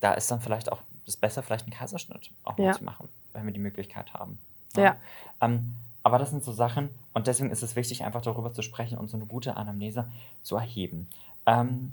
da 0.00 0.14
ist 0.14 0.28
dann 0.32 0.40
vielleicht 0.40 0.72
auch 0.72 0.80
das 1.06 1.16
besser, 1.16 1.44
vielleicht 1.44 1.66
einen 1.66 1.74
Kaiserschnitt 1.74 2.32
auch 2.42 2.58
ja. 2.58 2.72
zu 2.72 2.82
machen, 2.82 3.08
wenn 3.32 3.46
wir 3.46 3.52
die 3.52 3.60
Möglichkeit 3.60 4.14
haben. 4.14 4.38
Ja. 4.76 4.82
ja. 4.82 4.96
Ähm, 5.40 5.74
aber 6.02 6.18
das 6.18 6.30
sind 6.30 6.42
so 6.42 6.52
Sachen 6.52 6.90
und 7.14 7.26
deswegen 7.26 7.50
ist 7.50 7.62
es 7.62 7.76
wichtig, 7.76 8.04
einfach 8.04 8.22
darüber 8.22 8.52
zu 8.52 8.62
sprechen 8.62 8.98
und 8.98 9.08
so 9.08 9.16
eine 9.16 9.26
gute 9.26 9.56
Anamnese 9.56 10.10
zu 10.42 10.56
erheben. 10.56 11.08
Ähm, 11.46 11.92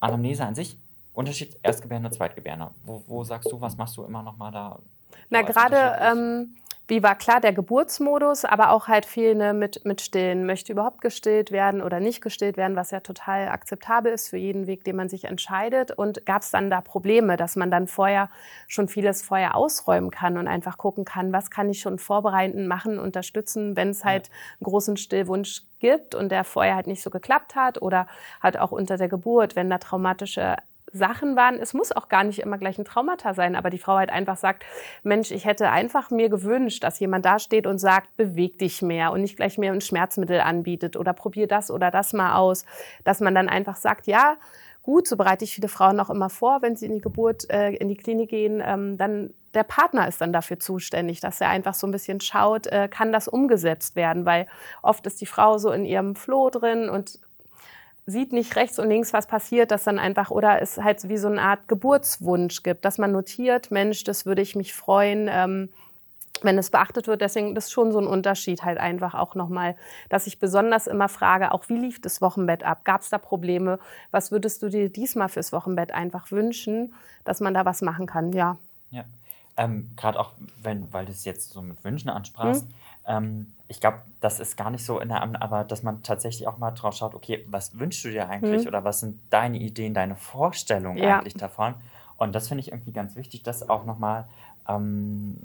Anamnese 0.00 0.44
an 0.44 0.54
sich, 0.54 0.76
Unterschied 1.14 1.56
Erstgebärende, 1.62 2.10
Zweitgebärende. 2.10 2.70
Wo, 2.84 3.02
wo 3.06 3.24
sagst 3.24 3.50
du, 3.50 3.60
was 3.60 3.76
machst 3.76 3.96
du 3.96 4.04
immer 4.04 4.22
noch 4.22 4.36
mal 4.36 4.50
da? 4.50 4.78
Na, 5.30 5.42
gerade 5.42 5.98
ähm, 6.00 6.56
wie 6.88 7.02
war 7.02 7.14
klar 7.14 7.40
der 7.40 7.52
Geburtsmodus, 7.52 8.44
aber 8.44 8.70
auch 8.70 8.88
halt 8.88 9.06
viel 9.06 9.34
ne, 9.34 9.54
mit, 9.54 9.84
mit 9.84 10.00
Stillen. 10.00 10.46
Möchte 10.46 10.72
überhaupt 10.72 11.00
gestillt 11.00 11.52
werden 11.52 11.80
oder 11.80 12.00
nicht 12.00 12.20
gestillt 12.20 12.56
werden, 12.56 12.76
was 12.76 12.90
ja 12.90 13.00
total 13.00 13.48
akzeptabel 13.48 14.12
ist 14.12 14.28
für 14.28 14.36
jeden 14.36 14.66
Weg, 14.66 14.82
den 14.84 14.96
man 14.96 15.08
sich 15.08 15.24
entscheidet. 15.24 15.92
Und 15.92 16.26
gab 16.26 16.42
es 16.42 16.50
dann 16.50 16.70
da 16.70 16.80
Probleme, 16.80 17.36
dass 17.36 17.54
man 17.54 17.70
dann 17.70 17.86
vorher 17.86 18.30
schon 18.66 18.88
vieles 18.88 19.22
vorher 19.22 19.54
ausräumen 19.54 20.10
kann 20.10 20.36
und 20.36 20.48
einfach 20.48 20.76
gucken 20.76 21.04
kann, 21.04 21.32
was 21.32 21.50
kann 21.50 21.70
ich 21.70 21.80
schon 21.80 21.98
vorbereiten, 21.98 22.66
machen, 22.66 22.98
unterstützen, 22.98 23.76
wenn 23.76 23.90
es 23.90 24.04
halt 24.04 24.30
einen 24.60 24.64
großen 24.64 24.96
Stillwunsch 24.96 25.62
gibt 25.78 26.14
und 26.14 26.30
der 26.30 26.44
vorher 26.44 26.74
halt 26.74 26.88
nicht 26.88 27.02
so 27.02 27.10
geklappt 27.10 27.54
hat 27.54 27.80
oder 27.80 28.06
halt 28.42 28.58
auch 28.58 28.72
unter 28.72 28.96
der 28.96 29.08
Geburt, 29.08 29.56
wenn 29.56 29.70
da 29.70 29.78
traumatische 29.78 30.56
Sachen 30.92 31.36
waren. 31.36 31.58
Es 31.58 31.74
muss 31.74 31.92
auch 31.92 32.08
gar 32.08 32.24
nicht 32.24 32.40
immer 32.40 32.58
gleich 32.58 32.78
ein 32.78 32.84
Traumata 32.84 33.34
sein, 33.34 33.56
aber 33.56 33.70
die 33.70 33.78
Frau 33.78 33.94
halt 33.96 34.10
einfach 34.10 34.36
sagt, 34.36 34.64
Mensch, 35.02 35.30
ich 35.30 35.44
hätte 35.44 35.70
einfach 35.70 36.10
mir 36.10 36.28
gewünscht, 36.28 36.84
dass 36.84 37.00
jemand 37.00 37.24
da 37.24 37.38
steht 37.38 37.66
und 37.66 37.78
sagt, 37.78 38.16
beweg 38.16 38.58
dich 38.58 38.82
mehr 38.82 39.12
und 39.12 39.22
nicht 39.22 39.36
gleich 39.36 39.58
mir 39.58 39.72
ein 39.72 39.80
Schmerzmittel 39.80 40.40
anbietet 40.40 40.96
oder 40.96 41.12
probier 41.12 41.46
das 41.46 41.70
oder 41.70 41.90
das 41.90 42.12
mal 42.12 42.36
aus. 42.36 42.64
Dass 43.04 43.20
man 43.20 43.34
dann 43.34 43.48
einfach 43.48 43.76
sagt, 43.76 44.06
ja, 44.06 44.36
gut, 44.82 45.06
so 45.06 45.16
bereite 45.16 45.44
ich 45.44 45.54
viele 45.54 45.68
Frauen 45.68 45.98
auch 46.00 46.10
immer 46.10 46.28
vor, 46.28 46.62
wenn 46.62 46.76
sie 46.76 46.86
in 46.86 46.94
die 46.94 47.00
Geburt, 47.00 47.48
äh, 47.50 47.70
in 47.70 47.88
die 47.88 47.96
Klinik 47.96 48.30
gehen, 48.30 48.62
ähm, 48.64 48.98
dann 48.98 49.32
der 49.54 49.64
Partner 49.64 50.08
ist 50.08 50.20
dann 50.20 50.32
dafür 50.32 50.58
zuständig, 50.58 51.20
dass 51.20 51.40
er 51.40 51.50
einfach 51.50 51.74
so 51.74 51.86
ein 51.86 51.90
bisschen 51.90 52.20
schaut, 52.20 52.66
äh, 52.68 52.88
kann 52.88 53.12
das 53.12 53.28
umgesetzt 53.28 53.96
werden, 53.96 54.24
weil 54.24 54.46
oft 54.82 55.06
ist 55.06 55.20
die 55.20 55.26
Frau 55.26 55.58
so 55.58 55.70
in 55.72 55.84
ihrem 55.84 56.14
Floh 56.14 56.48
drin 56.50 56.88
und 56.88 57.20
sieht 58.06 58.32
nicht 58.32 58.56
rechts 58.56 58.78
und 58.78 58.88
links, 58.88 59.12
was 59.12 59.26
passiert, 59.26 59.70
dass 59.70 59.84
dann 59.84 59.98
einfach, 59.98 60.30
oder 60.30 60.60
es 60.60 60.78
halt 60.78 61.08
wie 61.08 61.16
so 61.16 61.28
eine 61.28 61.40
Art 61.40 61.68
Geburtswunsch 61.68 62.62
gibt, 62.62 62.84
dass 62.84 62.98
man 62.98 63.12
notiert, 63.12 63.70
Mensch, 63.70 64.04
das 64.04 64.26
würde 64.26 64.42
ich 64.42 64.56
mich 64.56 64.74
freuen, 64.74 65.28
ähm, 65.30 65.68
wenn 66.42 66.58
es 66.58 66.70
beachtet 66.70 67.06
wird. 67.06 67.20
Deswegen 67.20 67.54
das 67.54 67.66
ist 67.66 67.72
schon 67.72 67.92
so 67.92 68.00
ein 68.00 68.06
Unterschied 68.06 68.64
halt 68.64 68.78
einfach 68.78 69.14
auch 69.14 69.34
nochmal, 69.36 69.76
dass 70.08 70.26
ich 70.26 70.40
besonders 70.40 70.88
immer 70.88 71.08
frage, 71.08 71.52
auch 71.52 71.68
wie 71.68 71.76
lief 71.76 72.00
das 72.00 72.20
Wochenbett 72.20 72.64
ab? 72.64 72.84
Gab 72.84 73.02
es 73.02 73.10
da 73.10 73.18
Probleme? 73.18 73.78
Was 74.10 74.32
würdest 74.32 74.62
du 74.62 74.68
dir 74.68 74.88
diesmal 74.88 75.28
fürs 75.28 75.52
Wochenbett 75.52 75.92
einfach 75.92 76.32
wünschen, 76.32 76.94
dass 77.24 77.40
man 77.40 77.54
da 77.54 77.64
was 77.64 77.82
machen 77.82 78.06
kann? 78.06 78.32
Ja. 78.32 78.56
Ja. 78.90 79.04
Ähm, 79.56 79.90
Gerade 79.96 80.18
auch, 80.18 80.32
wenn, 80.62 80.92
weil 80.92 81.04
du 81.06 81.12
es 81.12 81.24
jetzt 81.24 81.50
so 81.50 81.62
mit 81.62 81.84
Wünschen 81.84 82.08
ansprachst, 82.08 82.66
mhm. 82.66 82.74
Ähm, 83.06 83.52
ich 83.68 83.80
glaube, 83.80 84.02
das 84.20 84.38
ist 84.38 84.56
gar 84.56 84.70
nicht 84.70 84.84
so 84.84 85.00
in 85.00 85.08
der, 85.08 85.22
aber 85.42 85.64
dass 85.64 85.82
man 85.82 86.02
tatsächlich 86.02 86.46
auch 86.46 86.58
mal 86.58 86.72
drauf 86.72 86.94
schaut, 86.94 87.14
okay, 87.14 87.44
was 87.48 87.78
wünschst 87.78 88.04
du 88.04 88.10
dir 88.10 88.28
eigentlich 88.28 88.62
mhm. 88.62 88.68
oder 88.68 88.84
was 88.84 89.00
sind 89.00 89.18
deine 89.30 89.58
Ideen, 89.58 89.94
deine 89.94 90.14
Vorstellungen 90.14 90.98
ja. 90.98 91.18
eigentlich 91.18 91.34
davon? 91.34 91.74
Und 92.16 92.34
das 92.34 92.48
finde 92.48 92.60
ich 92.60 92.70
irgendwie 92.70 92.92
ganz 92.92 93.16
wichtig, 93.16 93.42
das 93.42 93.68
auch 93.68 93.84
nochmal 93.84 94.28
ähm, 94.68 95.36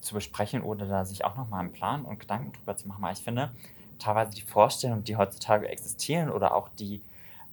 zu 0.00 0.14
besprechen 0.14 0.62
oder 0.62 0.86
da 0.86 1.04
sich 1.04 1.24
auch 1.24 1.36
nochmal 1.36 1.60
einen 1.60 1.72
Plan 1.72 2.04
und 2.04 2.18
Gedanken 2.18 2.52
drüber 2.52 2.76
zu 2.76 2.88
machen. 2.88 3.02
Weil 3.02 3.12
ich 3.12 3.22
finde, 3.22 3.50
teilweise 3.98 4.30
die 4.30 4.42
Vorstellungen, 4.42 5.04
die 5.04 5.16
heutzutage 5.16 5.68
existieren 5.68 6.30
oder 6.30 6.54
auch 6.54 6.68
die 6.78 7.02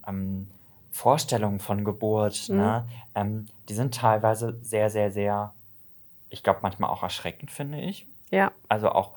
ähm, 0.06 0.48
Vorstellungen 0.90 1.60
von 1.60 1.84
Geburt, 1.84 2.48
mhm. 2.48 2.56
ne, 2.56 2.88
ähm, 3.14 3.46
die 3.68 3.74
sind 3.74 3.94
teilweise 3.94 4.58
sehr, 4.62 4.90
sehr, 4.90 5.10
sehr, 5.10 5.52
ich 6.30 6.42
glaube 6.42 6.60
manchmal 6.62 6.90
auch 6.90 7.02
erschreckend, 7.02 7.50
finde 7.50 7.80
ich. 7.80 8.06
Ja. 8.30 8.52
Also 8.68 8.90
auch 8.90 9.12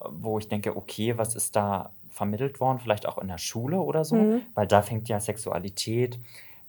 wo 0.00 0.38
ich 0.38 0.48
denke, 0.48 0.76
okay, 0.76 1.18
was 1.18 1.34
ist 1.34 1.56
da 1.56 1.90
vermittelt 2.10 2.60
worden, 2.60 2.78
vielleicht 2.78 3.06
auch 3.06 3.18
in 3.18 3.28
der 3.28 3.38
Schule 3.38 3.80
oder 3.80 4.04
so, 4.04 4.16
mhm. 4.16 4.42
weil 4.54 4.66
da 4.66 4.82
fängt 4.82 5.08
ja 5.08 5.20
Sexualität, 5.20 6.18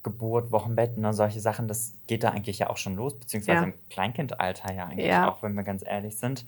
Geburt, 0.04 0.52
Wochenbett, 0.52 0.98
ne, 0.98 1.13
solche 1.13 1.40
Sachen, 1.40 1.68
das 1.68 1.94
geht 2.08 2.24
da 2.24 2.30
eigentlich 2.30 2.60
ja 2.60 2.70
auch 2.70 2.78
schon 2.78 2.96
los, 2.96 3.18
beziehungsweise 3.18 3.60
ja. 3.60 3.63
im 3.63 3.74
Kleinkindalter 3.90 4.74
ja 4.74 4.86
eigentlich 4.86 5.08
ja. 5.08 5.32
auch, 5.32 5.42
wenn 5.44 5.54
wir 5.54 5.63
ganz 5.63 5.84
ehrlich 5.86 6.18
sind. 6.18 6.46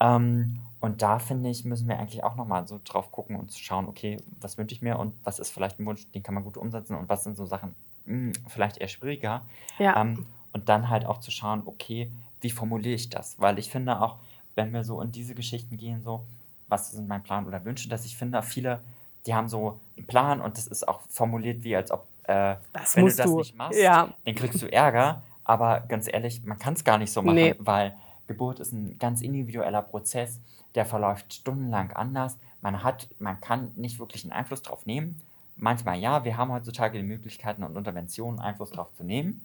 Ähm, 0.00 0.60
und 0.80 1.02
da 1.02 1.18
finde 1.18 1.48
ich, 1.48 1.64
müssen 1.64 1.88
wir 1.88 1.98
eigentlich 1.98 2.24
auch 2.24 2.36
nochmal 2.36 2.66
so 2.66 2.80
drauf 2.82 3.12
gucken 3.12 3.36
und 3.36 3.52
schauen, 3.52 3.86
okay, 3.86 4.16
was 4.40 4.58
wünsche 4.58 4.74
ich 4.74 4.82
mir 4.82 4.98
und 4.98 5.14
was 5.24 5.38
ist 5.38 5.50
vielleicht 5.50 5.78
ein 5.78 5.86
Wunsch, 5.86 6.10
den 6.10 6.22
kann 6.22 6.34
man 6.34 6.44
gut 6.44 6.56
umsetzen 6.56 6.96
und 6.96 7.08
was 7.08 7.24
sind 7.24 7.36
so 7.36 7.46
Sachen 7.46 7.74
mh, 8.04 8.14
hm, 8.14 8.32
vielleicht 8.48 8.78
eher 8.78 8.88
schwieriger. 8.88 9.42
Ja. 9.78 10.00
Ähm, 10.00 10.26
und 10.52 10.68
dann 10.68 10.88
halt 10.88 11.06
auch 11.06 11.18
zu 11.18 11.30
schauen, 11.30 11.62
okay, 11.64 12.10
wie 12.40 12.50
formuliere 12.50 12.94
ich 12.94 13.10
das? 13.10 13.40
Weil 13.40 13.58
ich 13.58 13.70
finde 13.70 14.00
auch, 14.00 14.16
wenn 14.54 14.72
wir 14.72 14.84
so 14.84 15.00
in 15.00 15.12
diese 15.12 15.34
Geschichten 15.34 15.76
gehen, 15.76 16.02
so, 16.02 16.24
was 16.68 16.92
sind 16.92 17.08
mein 17.08 17.22
Plan 17.22 17.46
oder 17.46 17.64
Wünsche, 17.64 17.88
dass 17.88 18.04
ich 18.04 18.16
finde, 18.16 18.42
viele, 18.42 18.80
die 19.26 19.34
haben 19.34 19.48
so 19.48 19.80
einen 19.96 20.06
Plan 20.06 20.40
und 20.40 20.56
das 20.56 20.66
ist 20.66 20.86
auch 20.86 21.00
formuliert 21.08 21.64
wie, 21.64 21.76
als 21.76 21.90
ob, 21.90 22.06
äh, 22.24 22.56
wenn 22.94 23.06
du 23.06 23.12
das 23.14 23.26
du. 23.26 23.38
nicht 23.38 23.56
machst, 23.56 23.78
ja. 23.78 24.12
dann 24.24 24.34
kriegst 24.34 24.60
du 24.62 24.72
Ärger. 24.72 25.22
Aber 25.44 25.80
ganz 25.80 26.08
ehrlich, 26.12 26.44
man 26.44 26.58
kann 26.58 26.74
es 26.74 26.84
gar 26.84 26.98
nicht 26.98 27.12
so 27.12 27.20
machen, 27.20 27.34
nee. 27.34 27.54
weil 27.58 27.96
Geburt 28.28 28.60
ist 28.60 28.72
ein 28.72 28.98
ganz 28.98 29.20
individueller 29.22 29.82
Prozess, 29.82 30.38
der 30.74 30.86
verläuft 30.86 31.34
stundenlang 31.34 31.90
anders. 31.92 32.38
Man 32.60 32.82
hat, 32.84 33.08
man 33.18 33.40
kann 33.40 33.72
nicht 33.76 33.98
wirklich 33.98 34.24
einen 34.24 34.32
Einfluss 34.32 34.62
drauf 34.62 34.86
nehmen. 34.86 35.20
Manchmal 35.56 35.98
ja, 35.98 36.24
wir 36.24 36.36
haben 36.36 36.52
heutzutage 36.52 36.98
die 36.98 37.04
Möglichkeiten 37.04 37.64
und 37.64 37.76
Interventionen, 37.76 38.40
Einfluss 38.40 38.70
drauf 38.70 38.92
zu 38.94 39.04
nehmen. 39.04 39.44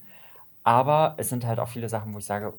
Aber 0.63 1.15
es 1.17 1.29
sind 1.29 1.45
halt 1.45 1.59
auch 1.59 1.69
viele 1.69 1.89
Sachen, 1.89 2.13
wo 2.13 2.19
ich 2.19 2.25
sage, 2.25 2.53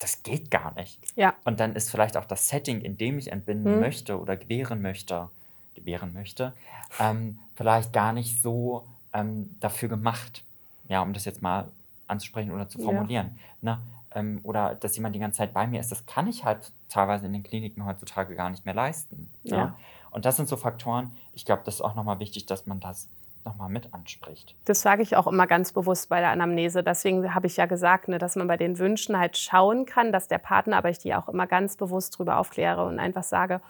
das 0.00 0.22
geht 0.22 0.50
gar 0.50 0.74
nicht. 0.74 0.98
Ja. 1.14 1.34
Und 1.44 1.60
dann 1.60 1.76
ist 1.76 1.90
vielleicht 1.90 2.16
auch 2.16 2.24
das 2.24 2.48
Setting, 2.48 2.80
in 2.80 2.96
dem 2.96 3.18
ich 3.18 3.30
entbinden 3.30 3.74
hm. 3.74 3.80
möchte 3.80 4.18
oder 4.18 4.36
gebären 4.36 4.82
möchte, 4.82 5.28
gebären 5.74 6.12
möchte, 6.12 6.52
ähm, 6.98 7.38
vielleicht 7.54 7.92
gar 7.92 8.12
nicht 8.12 8.42
so 8.42 8.86
ähm, 9.12 9.54
dafür 9.60 9.88
gemacht. 9.88 10.42
Ja, 10.88 11.02
um 11.02 11.12
das 11.12 11.24
jetzt 11.24 11.42
mal 11.42 11.68
anzusprechen 12.08 12.50
oder 12.50 12.68
zu 12.68 12.80
formulieren. 12.80 13.38
Ja. 13.62 13.76
Ne? 13.76 13.82
Ähm, 14.12 14.40
oder 14.42 14.74
dass 14.74 14.96
jemand 14.96 15.14
die 15.14 15.20
ganze 15.20 15.38
Zeit 15.38 15.54
bei 15.54 15.66
mir 15.66 15.78
ist, 15.78 15.92
das 15.92 16.04
kann 16.06 16.26
ich 16.26 16.44
halt 16.44 16.72
teilweise 16.88 17.26
in 17.26 17.32
den 17.32 17.44
Kliniken 17.44 17.86
heutzutage 17.86 18.34
gar 18.34 18.50
nicht 18.50 18.64
mehr 18.64 18.74
leisten. 18.74 19.30
Ja. 19.44 19.56
ja? 19.56 19.76
Und 20.10 20.24
das 20.24 20.36
sind 20.36 20.48
so 20.48 20.56
Faktoren, 20.56 21.12
ich 21.32 21.44
glaube, 21.44 21.62
das 21.64 21.76
ist 21.76 21.80
auch 21.82 21.94
nochmal 21.94 22.18
wichtig, 22.18 22.46
dass 22.46 22.66
man 22.66 22.80
das 22.80 23.08
nochmal 23.44 23.68
mit 23.68 23.92
anspricht. 23.94 24.54
Das 24.64 24.82
sage 24.82 25.02
ich 25.02 25.16
auch 25.16 25.26
immer 25.26 25.46
ganz 25.46 25.72
bewusst 25.72 26.08
bei 26.08 26.20
der 26.20 26.30
Anamnese. 26.30 26.82
Deswegen 26.82 27.34
habe 27.34 27.46
ich 27.46 27.56
ja 27.56 27.66
gesagt, 27.66 28.08
ne, 28.08 28.18
dass 28.18 28.36
man 28.36 28.48
bei 28.48 28.56
den 28.56 28.78
Wünschen 28.78 29.18
halt 29.18 29.36
schauen 29.36 29.86
kann, 29.86 30.12
dass 30.12 30.28
der 30.28 30.38
Partner, 30.38 30.76
aber 30.76 30.90
ich 30.90 30.98
die 30.98 31.14
auch 31.14 31.28
immer 31.28 31.46
ganz 31.46 31.76
bewusst 31.76 32.14
darüber 32.14 32.38
aufkläre 32.38 32.84
und 32.84 32.98
einfach 32.98 33.24
sage, 33.24 33.60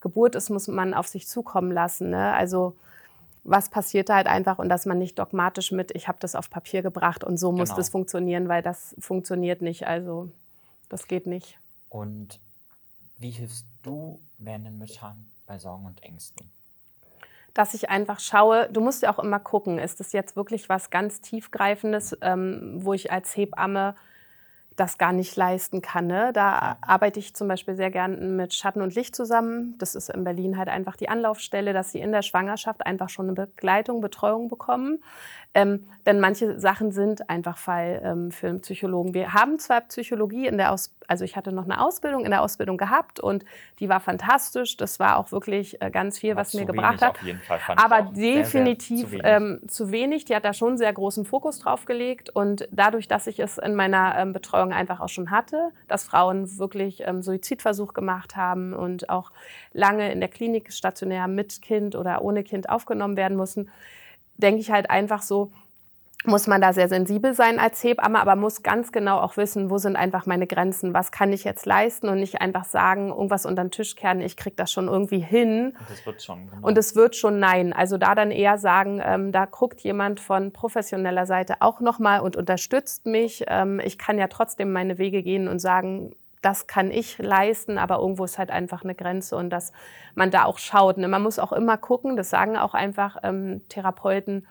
Geburt 0.00 0.34
ist, 0.34 0.50
muss 0.50 0.66
man 0.68 0.94
auf 0.94 1.08
sich 1.08 1.28
zukommen 1.28 1.70
lassen. 1.72 2.10
Ne? 2.10 2.32
Also 2.32 2.74
was 3.44 3.68
passiert 3.68 4.08
da 4.08 4.16
halt 4.16 4.26
einfach 4.26 4.58
und 4.58 4.68
dass 4.68 4.86
man 4.86 4.98
nicht 4.98 5.18
dogmatisch 5.18 5.72
mit, 5.72 5.94
ich 5.94 6.08
habe 6.08 6.18
das 6.20 6.34
auf 6.34 6.50
Papier 6.50 6.82
gebracht 6.82 7.24
und 7.24 7.38
so 7.38 7.52
muss 7.52 7.70
genau. 7.70 7.76
das 7.76 7.88
funktionieren, 7.88 8.48
weil 8.48 8.62
das 8.62 8.94
funktioniert 8.98 9.62
nicht. 9.62 9.86
Also 9.86 10.28
das 10.88 11.06
geht 11.06 11.26
nicht. 11.26 11.58
Und 11.88 12.38
wie 13.18 13.30
hilfst 13.30 13.66
du 13.82 14.20
werdenden 14.38 14.78
Müttern 14.78 15.30
bei 15.46 15.58
Sorgen 15.58 15.86
und 15.86 16.02
Ängsten? 16.02 16.50
Dass 17.54 17.74
ich 17.74 17.90
einfach 17.90 18.20
schaue, 18.20 18.68
du 18.70 18.80
musst 18.80 19.02
ja 19.02 19.12
auch 19.12 19.18
immer 19.18 19.40
gucken, 19.40 19.78
ist 19.78 20.00
das 20.00 20.12
jetzt 20.12 20.36
wirklich 20.36 20.68
was 20.68 20.90
ganz 20.90 21.20
tiefgreifendes, 21.20 22.16
ähm, 22.22 22.78
wo 22.78 22.92
ich 22.92 23.12
als 23.12 23.36
Hebamme 23.36 23.94
das 24.80 24.96
gar 24.96 25.12
nicht 25.12 25.36
leisten 25.36 25.82
kann. 25.82 26.06
Ne? 26.06 26.32
Da 26.32 26.78
arbeite 26.80 27.18
ich 27.20 27.34
zum 27.34 27.48
Beispiel 27.48 27.76
sehr 27.76 27.90
gern 27.90 28.36
mit 28.36 28.54
Schatten 28.54 28.80
und 28.80 28.94
Licht 28.94 29.14
zusammen. 29.14 29.74
Das 29.78 29.94
ist 29.94 30.08
in 30.08 30.24
Berlin 30.24 30.56
halt 30.56 30.68
einfach 30.68 30.96
die 30.96 31.10
Anlaufstelle, 31.10 31.74
dass 31.74 31.92
sie 31.92 32.00
in 32.00 32.12
der 32.12 32.22
Schwangerschaft 32.22 32.86
einfach 32.86 33.10
schon 33.10 33.26
eine 33.26 33.34
Begleitung, 33.34 34.00
Betreuung 34.00 34.48
bekommen. 34.48 35.02
Ähm, 35.52 35.86
denn 36.06 36.18
manche 36.18 36.58
Sachen 36.58 36.92
sind 36.92 37.28
einfach 37.28 37.58
Fall 37.58 38.00
ähm, 38.04 38.30
für 38.30 38.48
einen 38.48 38.60
Psychologen. 38.62 39.12
Wir 39.12 39.34
haben 39.34 39.58
zwar 39.58 39.82
Psychologie 39.82 40.46
in 40.46 40.56
der 40.56 40.72
Aus 40.72 40.94
also 41.10 41.24
ich 41.24 41.34
hatte 41.34 41.50
noch 41.50 41.64
eine 41.64 41.80
Ausbildung 41.80 42.24
in 42.24 42.30
der 42.30 42.40
Ausbildung 42.40 42.76
gehabt 42.76 43.18
und 43.18 43.44
die 43.80 43.88
war 43.88 43.98
fantastisch. 43.98 44.76
Das 44.76 45.00
war 45.00 45.16
auch 45.16 45.32
wirklich 45.32 45.82
äh, 45.82 45.90
ganz 45.90 46.20
viel, 46.20 46.32
Aber 46.32 46.42
was 46.42 46.54
mir 46.54 46.66
gebracht 46.66 47.02
hat. 47.02 47.18
Aber 47.74 48.02
definitiv 48.02 49.08
sehr, 49.08 49.08
sehr 49.08 49.08
zu, 49.08 49.10
wenig. 49.10 49.22
Ähm, 49.24 49.60
zu, 49.66 49.90
wenig. 49.90 50.24
Die 50.26 50.36
hat 50.36 50.44
da 50.44 50.52
schon 50.52 50.78
sehr 50.78 50.92
großen 50.92 51.24
Fokus 51.24 51.58
drauf 51.58 51.84
gelegt 51.84 52.30
und 52.30 52.68
dadurch, 52.70 53.08
dass 53.08 53.26
ich 53.26 53.40
es 53.40 53.58
in 53.58 53.74
meiner 53.74 54.16
ähm, 54.18 54.32
Betreuung 54.70 54.72
einfach 54.72 55.00
auch 55.00 55.08
schon 55.08 55.30
hatte, 55.30 55.72
dass 55.88 56.04
Frauen 56.04 56.58
wirklich 56.58 57.02
ähm, 57.06 57.22
Suizidversuch 57.22 57.92
gemacht 57.92 58.36
haben 58.36 58.72
und 58.72 59.08
auch 59.08 59.32
lange 59.72 60.10
in 60.12 60.20
der 60.20 60.28
Klinik 60.28 60.72
stationär 60.72 61.28
mit 61.28 61.62
Kind 61.62 61.94
oder 61.96 62.22
ohne 62.22 62.42
Kind 62.42 62.68
aufgenommen 62.68 63.16
werden 63.16 63.36
mussten, 63.36 63.68
denke 64.36 64.60
ich 64.60 64.70
halt 64.70 64.90
einfach 64.90 65.22
so, 65.22 65.52
muss 66.26 66.46
man 66.46 66.60
da 66.60 66.74
sehr 66.74 66.88
sensibel 66.88 67.32
sein 67.32 67.58
als 67.58 67.82
Hebamme, 67.82 68.20
aber 68.20 68.36
muss 68.36 68.62
ganz 68.62 68.92
genau 68.92 69.18
auch 69.20 69.38
wissen, 69.38 69.70
wo 69.70 69.78
sind 69.78 69.96
einfach 69.96 70.26
meine 70.26 70.46
Grenzen, 70.46 70.92
was 70.92 71.12
kann 71.12 71.32
ich 71.32 71.44
jetzt 71.44 71.64
leisten 71.64 72.08
und 72.08 72.20
nicht 72.20 72.42
einfach 72.42 72.64
sagen, 72.64 73.08
irgendwas 73.08 73.46
unter 73.46 73.64
den 73.64 73.70
Tisch 73.70 73.96
kehren, 73.96 74.20
ich 74.20 74.36
kriege 74.36 74.56
das 74.56 74.70
schon 74.70 74.88
irgendwie 74.88 75.20
hin. 75.20 75.76
Und 75.78 75.90
das 75.90 76.04
wird 76.04 76.22
schon. 76.22 76.50
Genau. 76.50 76.66
Und 76.66 76.76
es 76.76 76.94
wird 76.94 77.16
schon 77.16 77.38
nein. 77.38 77.72
Also 77.72 77.96
da 77.96 78.14
dann 78.14 78.30
eher 78.30 78.58
sagen, 78.58 79.00
ähm, 79.02 79.32
da 79.32 79.46
guckt 79.46 79.80
jemand 79.80 80.20
von 80.20 80.52
professioneller 80.52 81.24
Seite 81.24 81.56
auch 81.60 81.80
nochmal 81.80 82.20
und 82.20 82.36
unterstützt 82.36 83.06
mich. 83.06 83.44
Ähm, 83.48 83.80
ich 83.82 83.96
kann 83.96 84.18
ja 84.18 84.28
trotzdem 84.28 84.72
meine 84.72 84.98
Wege 84.98 85.22
gehen 85.22 85.48
und 85.48 85.58
sagen, 85.58 86.14
das 86.42 86.66
kann 86.66 86.90
ich 86.90 87.18
leisten, 87.18 87.78
aber 87.78 87.98
irgendwo 87.98 88.24
ist 88.24 88.38
halt 88.38 88.50
einfach 88.50 88.82
eine 88.82 88.94
Grenze 88.94 89.36
und 89.36 89.50
dass 89.50 89.72
man 90.14 90.30
da 90.30 90.44
auch 90.44 90.58
schaut. 90.58 90.98
Ne? 90.98 91.08
Man 91.08 91.22
muss 91.22 91.38
auch 91.38 91.52
immer 91.52 91.76
gucken, 91.76 92.16
das 92.16 92.30
sagen 92.30 92.56
auch 92.56 92.74
einfach 92.74 93.18
ähm, 93.22 93.62
Therapeuten, 93.68 94.46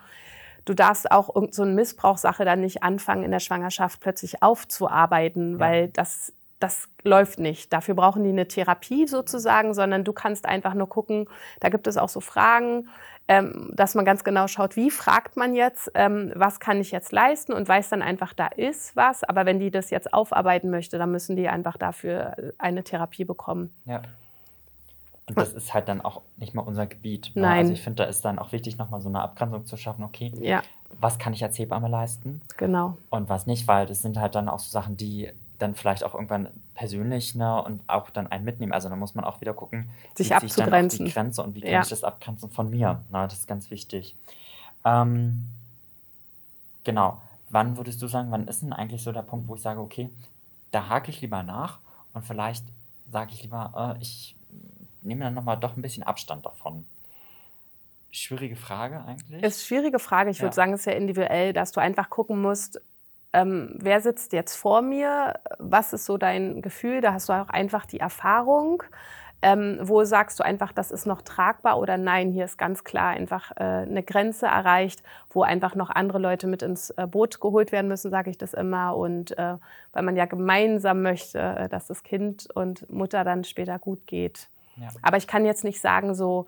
du 0.69 0.75
darfst 0.75 1.11
auch 1.11 1.29
irgendeine 1.29 1.53
so 1.53 1.65
Missbrauchssache 1.65 2.45
dann 2.45 2.61
nicht 2.61 2.83
anfangen, 2.83 3.23
in 3.23 3.31
der 3.31 3.39
Schwangerschaft 3.39 3.99
plötzlich 3.99 4.43
aufzuarbeiten, 4.43 5.53
ja. 5.53 5.59
weil 5.59 5.87
das, 5.89 6.31
das 6.59 6.87
läuft 7.03 7.39
nicht. 7.39 7.73
Dafür 7.73 7.95
brauchen 7.95 8.23
die 8.23 8.29
eine 8.29 8.47
Therapie 8.47 9.07
sozusagen, 9.07 9.73
sondern 9.73 10.03
du 10.03 10.13
kannst 10.13 10.45
einfach 10.45 10.75
nur 10.75 10.87
gucken, 10.87 11.25
da 11.59 11.69
gibt 11.69 11.87
es 11.87 11.97
auch 11.97 12.09
so 12.09 12.19
Fragen, 12.19 12.87
ähm, 13.27 13.71
dass 13.73 13.95
man 13.95 14.05
ganz 14.05 14.23
genau 14.23 14.47
schaut, 14.47 14.75
wie 14.75 14.91
fragt 14.91 15.37
man 15.37 15.55
jetzt, 15.55 15.91
ähm, 15.95 16.31
was 16.35 16.59
kann 16.59 16.79
ich 16.79 16.91
jetzt 16.91 17.11
leisten 17.11 17.51
und 17.53 17.67
weiß 17.67 17.89
dann 17.89 18.03
einfach, 18.03 18.33
da 18.33 18.47
ist 18.47 18.95
was. 18.95 19.23
Aber 19.23 19.47
wenn 19.47 19.59
die 19.59 19.71
das 19.71 19.89
jetzt 19.89 20.13
aufarbeiten 20.13 20.69
möchte, 20.69 20.99
dann 20.99 21.11
müssen 21.11 21.35
die 21.35 21.47
einfach 21.47 21.77
dafür 21.77 22.35
eine 22.59 22.83
Therapie 22.83 23.25
bekommen. 23.25 23.73
Ja. 23.85 24.01
Und 25.29 25.37
das 25.37 25.53
ist 25.53 25.73
halt 25.73 25.87
dann 25.87 26.01
auch 26.01 26.21
nicht 26.37 26.53
mal 26.53 26.61
unser 26.61 26.87
Gebiet. 26.87 27.31
Ne? 27.35 27.43
Nein. 27.43 27.57
Also 27.59 27.73
ich 27.73 27.81
finde, 27.81 28.03
da 28.03 28.09
ist 28.09 28.25
dann 28.25 28.39
auch 28.39 28.51
wichtig, 28.51 28.77
nochmal 28.77 29.01
so 29.01 29.09
eine 29.09 29.21
Abgrenzung 29.21 29.65
zu 29.65 29.77
schaffen, 29.77 30.03
okay, 30.03 30.33
ja. 30.39 30.61
was 30.99 31.19
kann 31.19 31.33
ich 31.33 31.43
als 31.43 31.57
Hebamme 31.57 31.87
leisten? 31.87 32.41
Genau. 32.57 32.97
Und 33.09 33.29
was 33.29 33.45
nicht, 33.45 33.67
weil 33.67 33.85
das 33.85 34.01
sind 34.01 34.17
halt 34.17 34.35
dann 34.35 34.49
auch 34.49 34.59
so 34.59 34.69
Sachen, 34.69 34.97
die 34.97 35.29
dann 35.59 35.75
vielleicht 35.75 36.03
auch 36.03 36.13
irgendwann 36.13 36.47
persönlich 36.73 37.35
ne, 37.35 37.61
und 37.61 37.81
auch 37.87 38.09
dann 38.09 38.27
einen 38.27 38.45
mitnehmen. 38.45 38.71
Also 38.71 38.89
da 38.89 38.95
muss 38.95 39.13
man 39.13 39.25
auch 39.25 39.41
wieder 39.41 39.53
gucken, 39.53 39.89
sich 40.15 40.33
abzugrenzen. 40.33 41.05
die 41.05 41.11
Grenze 41.11 41.43
und 41.43 41.55
wie 41.55 41.61
kann 41.61 41.71
ja. 41.71 41.81
ich 41.81 41.89
das 41.89 42.03
abgrenzen 42.03 42.49
von 42.49 42.69
mir. 42.69 43.03
Na, 43.11 43.25
das 43.27 43.39
ist 43.39 43.47
ganz 43.47 43.69
wichtig. 43.69 44.15
Ähm, 44.85 45.45
genau. 46.83 47.21
Wann 47.49 47.77
würdest 47.77 48.01
du 48.01 48.07
sagen, 48.07 48.31
wann 48.31 48.47
ist 48.47 48.61
denn 48.61 48.73
eigentlich 48.73 49.03
so 49.03 49.11
der 49.11 49.23
Punkt, 49.23 49.47
wo 49.47 49.55
ich 49.55 49.61
sage, 49.61 49.81
okay, 49.81 50.09
da 50.71 50.87
hake 50.87 51.11
ich 51.11 51.21
lieber 51.21 51.43
nach 51.43 51.79
und 52.13 52.23
vielleicht 52.23 52.63
sage 53.11 53.31
ich 53.33 53.43
lieber, 53.43 53.95
äh, 53.97 54.01
ich 54.01 54.35
nehme 55.01 55.25
dann 55.25 55.33
nochmal 55.33 55.57
doch 55.57 55.75
ein 55.75 55.81
bisschen 55.81 56.03
Abstand 56.03 56.45
davon. 56.45 56.85
Schwierige 58.11 58.55
Frage 58.55 59.03
eigentlich. 59.05 59.43
Ist 59.43 59.67
schwierige 59.67 59.99
Frage. 59.99 60.31
Ich 60.31 60.37
ja. 60.37 60.43
würde 60.43 60.55
sagen, 60.55 60.73
es 60.73 60.81
ist 60.81 60.85
ja 60.87 60.93
individuell, 60.93 61.53
dass 61.53 61.71
du 61.71 61.79
einfach 61.79 62.09
gucken 62.09 62.41
musst, 62.41 62.81
ähm, 63.31 63.75
wer 63.75 64.01
sitzt 64.01 64.33
jetzt 64.33 64.55
vor 64.55 64.81
mir, 64.81 65.35
was 65.59 65.93
ist 65.93 66.05
so 66.05 66.17
dein 66.17 66.61
Gefühl, 66.61 67.01
da 67.01 67.13
hast 67.13 67.29
du 67.29 67.33
auch 67.33 67.49
einfach 67.49 67.85
die 67.85 67.99
Erfahrung. 67.99 68.83
Ähm, 69.41 69.77
wo 69.81 70.03
sagst 70.03 70.37
du 70.37 70.43
einfach, 70.43 70.73
das 70.73 70.91
ist 70.91 71.05
noch 71.05 71.21
tragbar 71.21 71.79
oder 71.79 71.95
nein, 71.95 72.29
hier 72.33 72.43
ist 72.43 72.57
ganz 72.57 72.83
klar 72.83 73.11
einfach 73.11 73.51
äh, 73.51 73.63
eine 73.63 74.03
Grenze 74.03 74.47
erreicht, 74.47 75.01
wo 75.29 75.43
einfach 75.43 75.75
noch 75.75 75.89
andere 75.89 76.19
Leute 76.19 76.45
mit 76.45 76.61
ins 76.61 76.89
äh, 76.89 77.07
Boot 77.07 77.39
geholt 77.39 77.71
werden 77.71 77.87
müssen, 77.87 78.11
sage 78.11 78.31
ich 78.31 78.37
das 78.37 78.53
immer. 78.53 78.97
Und 78.97 79.37
äh, 79.37 79.55
weil 79.93 80.03
man 80.03 80.17
ja 80.17 80.25
gemeinsam 80.25 81.03
möchte, 81.03 81.39
äh, 81.39 81.69
dass 81.69 81.87
das 81.87 82.03
Kind 82.03 82.49
und 82.53 82.89
Mutter 82.91 83.23
dann 83.23 83.45
später 83.45 83.79
gut 83.79 84.07
geht. 84.07 84.49
Aber 85.01 85.17
ich 85.17 85.27
kann 85.27 85.45
jetzt 85.45 85.63
nicht 85.63 85.81
sagen, 85.81 86.15
so, 86.15 86.47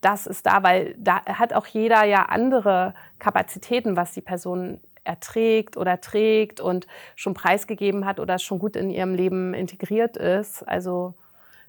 das 0.00 0.26
ist 0.26 0.46
da, 0.46 0.62
weil 0.62 0.94
da 0.98 1.24
hat 1.24 1.52
auch 1.52 1.66
jeder 1.66 2.04
ja 2.04 2.24
andere 2.24 2.94
Kapazitäten, 3.18 3.96
was 3.96 4.12
die 4.12 4.20
Person 4.20 4.80
erträgt 5.04 5.76
oder 5.76 6.00
trägt 6.00 6.60
und 6.60 6.86
schon 7.16 7.34
preisgegeben 7.34 8.04
hat 8.04 8.20
oder 8.20 8.38
schon 8.38 8.58
gut 8.58 8.76
in 8.76 8.90
ihrem 8.90 9.14
Leben 9.14 9.54
integriert 9.54 10.16
ist. 10.16 10.62
Also 10.68 11.14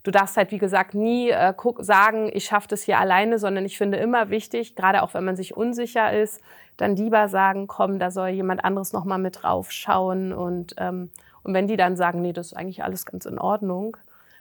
du 0.03 0.11
darfst 0.11 0.37
halt, 0.37 0.51
wie 0.51 0.57
gesagt, 0.57 0.93
nie 0.93 1.29
äh, 1.29 1.53
sagen, 1.79 2.29
ich 2.33 2.45
schaffe 2.45 2.67
das 2.67 2.83
hier 2.83 2.99
alleine, 2.99 3.39
sondern 3.39 3.65
ich 3.65 3.77
finde 3.77 3.97
immer 3.97 4.29
wichtig, 4.29 4.75
gerade 4.75 5.01
auch 5.01 5.13
wenn 5.13 5.25
man 5.25 5.35
sich 5.35 5.55
unsicher 5.55 6.11
ist, 6.13 6.41
dann 6.77 6.95
lieber 6.95 7.27
sagen, 7.29 7.67
komm, 7.67 7.99
da 7.99 8.11
soll 8.11 8.29
jemand 8.29 8.63
anderes 8.63 8.93
noch 8.93 9.05
mal 9.05 9.17
mit 9.17 9.43
drauf 9.43 9.71
schauen. 9.71 10.33
Und, 10.33 10.75
ähm, 10.77 11.09
und 11.43 11.53
wenn 11.53 11.67
die 11.67 11.77
dann 11.77 11.95
sagen, 11.95 12.21
nee, 12.21 12.33
das 12.33 12.47
ist 12.47 12.53
eigentlich 12.53 12.83
alles 12.83 13.05
ganz 13.05 13.25
in 13.25 13.39
Ordnung, 13.39 13.97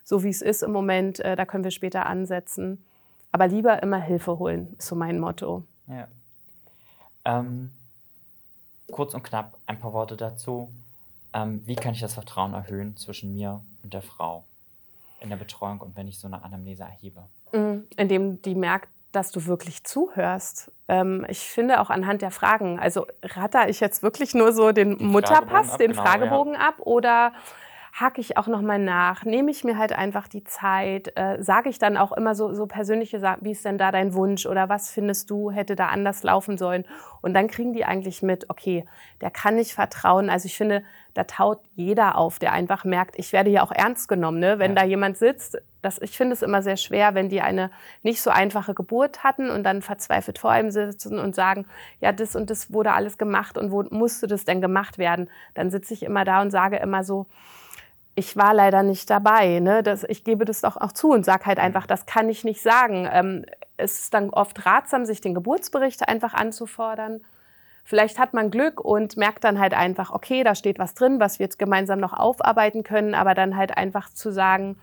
so 0.09 0.25
wie 0.25 0.31
es 0.31 0.41
ist 0.41 0.63
im 0.63 0.73
Moment, 0.73 1.21
äh, 1.21 1.37
da 1.37 1.45
können 1.45 1.65
wir 1.65 1.71
später 1.71 2.07
ansetzen. 2.07 2.83
Aber 3.31 3.47
lieber 3.47 3.83
immer 3.83 3.99
Hilfe 3.99 4.39
holen, 4.39 4.75
ist 4.79 4.87
so 4.87 4.97
mein 4.97 5.21
Motto. 5.21 5.65
Ja. 5.87 6.09
Ähm, 7.27 7.71
kurz 8.91 9.13
und 9.13 9.23
knapp 9.23 9.59
ein 9.67 9.79
paar 9.79 9.93
Worte 9.93 10.17
dazu. 10.17 10.73
Ähm, 11.35 11.61
wie 11.67 11.77
kann 11.77 11.93
ich 11.93 12.01
das 12.01 12.15
Vertrauen 12.15 12.55
erhöhen 12.55 12.97
zwischen 12.97 13.35
mir 13.35 13.61
und 13.83 13.93
der 13.93 14.01
Frau 14.01 14.45
in 15.21 15.29
der 15.29 15.37
Betreuung 15.37 15.83
und 15.83 15.95
wenn 15.95 16.09
ich 16.09 16.19
so 16.19 16.27
eine 16.27 16.43
Anamnese 16.43 16.85
erhebe? 16.85 17.23
Mm, 17.53 17.87
indem 17.99 18.41
die 18.41 18.55
merkt, 18.55 18.89
dass 19.13 19.31
du 19.31 19.45
wirklich 19.45 19.85
zuhörst. 19.85 20.73
Ähm, 20.89 21.27
ich 21.29 21.41
finde 21.41 21.83
auch 21.83 21.91
anhand 21.91 22.23
der 22.23 22.31
Fragen, 22.31 22.79
also 22.79 23.07
ratter 23.23 23.69
ich 23.69 23.81
jetzt 23.81 24.03
wirklich 24.03 24.33
nur 24.33 24.55
so 24.55 24.73
den 24.73 24.97
Mutterpass, 25.05 25.73
ab, 25.73 25.79
den 25.79 25.91
genau, 25.91 26.03
Fragebogen 26.03 26.55
ja. 26.55 26.61
ab 26.61 26.77
oder 26.79 27.35
hake 27.93 28.21
ich 28.21 28.37
auch 28.37 28.47
nochmal 28.47 28.79
nach, 28.79 29.25
nehme 29.25 29.51
ich 29.51 29.65
mir 29.65 29.79
halt 29.79 29.93
einfach 29.93 30.29
die 30.29 30.45
Zeit, 30.45 31.13
äh, 31.17 31.43
sage 31.43 31.69
ich 31.69 31.79
dann 31.79 31.97
auch 31.97 32.13
immer 32.13 32.35
so, 32.35 32.53
so 32.55 32.67
persönliche 32.67 33.21
Sachen, 33.21 33.45
wie 33.45 33.53
ist 33.53 33.65
denn 33.65 33.79
da 33.79 33.93
dein 33.93 34.15
Wunsch 34.15 34.47
oder 34.47 34.69
was 34.69 34.91
findest 34.91 35.31
du, 35.31 35.51
hätte 35.51 35.77
da 35.77 35.87
anders 35.87 36.23
laufen 36.23 36.59
sollen. 36.59 36.85
Und 37.21 37.35
dann 37.35 37.49
kriegen 37.49 37.73
die 37.73 37.85
eigentlich 37.85 38.23
mit, 38.23 38.49
okay, 38.51 38.85
der 39.21 39.31
kann 39.31 39.57
nicht 39.57 39.73
vertrauen. 39.73 40.31
Also 40.31 40.47
ich 40.47 40.57
finde, 40.57 40.83
da 41.15 41.25
taut 41.25 41.61
jeder 41.75 42.17
auf, 42.17 42.39
der 42.39 42.53
einfach 42.53 42.85
merkt, 42.85 43.19
ich 43.19 43.33
werde 43.33 43.51
hier 43.51 43.65
auch 43.65 43.73
ernst 43.73 44.09
genommen. 44.09 44.39
Ne? 44.39 44.59
Wenn 44.59 44.73
ja. 44.73 44.83
da 44.83 44.85
jemand 44.85 45.17
sitzt, 45.17 45.59
das, 45.83 46.01
ich 46.01 46.17
finde 46.17 46.35
es 46.35 46.43
immer 46.43 46.63
sehr 46.63 46.77
schwer, 46.77 47.15
wenn 47.15 47.29
die 47.29 47.41
eine 47.41 47.71
nicht 48.03 48.23
so 48.23 48.31
einfache 48.31 48.75
Geburt 48.75 49.25
hatten 49.25 49.51
und 49.51 49.65
dann 49.65 49.83
verzweifelt 49.83 50.39
vor 50.39 50.57
ihm 50.57 50.71
sitzen 50.71 51.19
und 51.19 51.35
sagen, 51.35 51.67
ja, 52.01 52.13
das 52.13 52.37
und 52.37 52.51
das 52.51 52.73
wurde 52.73 52.93
alles 52.93 53.19
gemacht 53.19 53.59
und 53.59 53.71
wo 53.73 53.83
musste 53.91 54.27
das 54.27 54.45
denn 54.45 54.61
gemacht 54.61 54.99
werden? 54.99 55.29
Dann 55.55 55.71
sitze 55.71 55.95
ich 55.95 56.03
immer 56.03 56.25
da 56.25 56.43
und 56.43 56.51
sage 56.51 56.77
immer 56.77 57.05
so, 57.05 57.27
ich 58.19 58.37
war 58.37 58.53
leider 58.53 58.83
nicht 58.83 59.09
dabei. 59.11 59.61
Ne? 59.61 59.85
Das, 59.85 60.03
ich 60.03 60.25
gebe 60.25 60.45
das 60.45 60.63
doch 60.63 60.77
auch 60.77 60.91
zu 60.91 61.13
und 61.13 61.25
sage 61.25 61.47
halt 61.47 61.61
einfach, 61.61 61.87
das 61.87 62.05
kann 62.05 62.29
ich 62.29 62.43
nicht 62.43 62.61
sagen. 62.61 63.09
Ähm, 63.11 63.45
es 63.77 64.01
ist 64.01 64.15
dann 64.15 64.31
oft 64.31 64.67
ratsam, 64.67 65.05
sich 65.05 65.21
den 65.21 65.35
Geburtsbericht 65.35 66.09
einfach 66.09 66.35
anzufordern. 66.35 67.21
Vielleicht 67.85 68.19
hat 68.19 68.35
man 68.35 68.51
Glück 68.51 68.81
und 68.81 69.17
merkt 69.17 69.45
dann 69.45 69.61
halt 69.61 69.73
einfach, 69.73 70.11
okay, 70.11 70.43
da 70.43 70.57
steht 70.57 70.81
was 70.81 70.95
drin, 70.95 71.21
was 71.21 71.39
wir 71.39 71.45
jetzt 71.45 71.61
gemeinsam 71.61 72.01
noch 72.01 72.13
aufarbeiten 72.13 72.83
können, 72.83 73.15
aber 73.15 73.35
dann 73.35 73.57
halt 73.57 73.77
einfach 73.77 74.11
zu 74.11 74.33
sagen, 74.33 74.77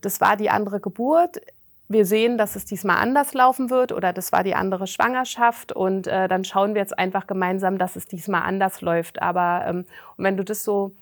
das 0.00 0.20
war 0.20 0.36
die 0.36 0.48
andere 0.48 0.78
Geburt. 0.78 1.40
Wir 1.88 2.06
sehen, 2.06 2.38
dass 2.38 2.54
es 2.54 2.66
diesmal 2.66 2.98
anders 2.98 3.34
laufen 3.34 3.68
wird 3.68 3.90
oder 3.90 4.12
das 4.12 4.30
war 4.30 4.44
die 4.44 4.54
andere 4.54 4.86
Schwangerschaft 4.86 5.72
und 5.72 6.06
äh, 6.06 6.28
dann 6.28 6.44
schauen 6.44 6.74
wir 6.74 6.82
jetzt 6.82 6.96
einfach 6.96 7.26
gemeinsam, 7.26 7.78
dass 7.78 7.96
es 7.96 8.06
diesmal 8.06 8.42
anders 8.42 8.80
läuft. 8.80 9.20
Aber 9.20 9.64
ähm, 9.66 9.86
wenn 10.16 10.36
du 10.36 10.44
das 10.44 10.62
so 10.62 10.92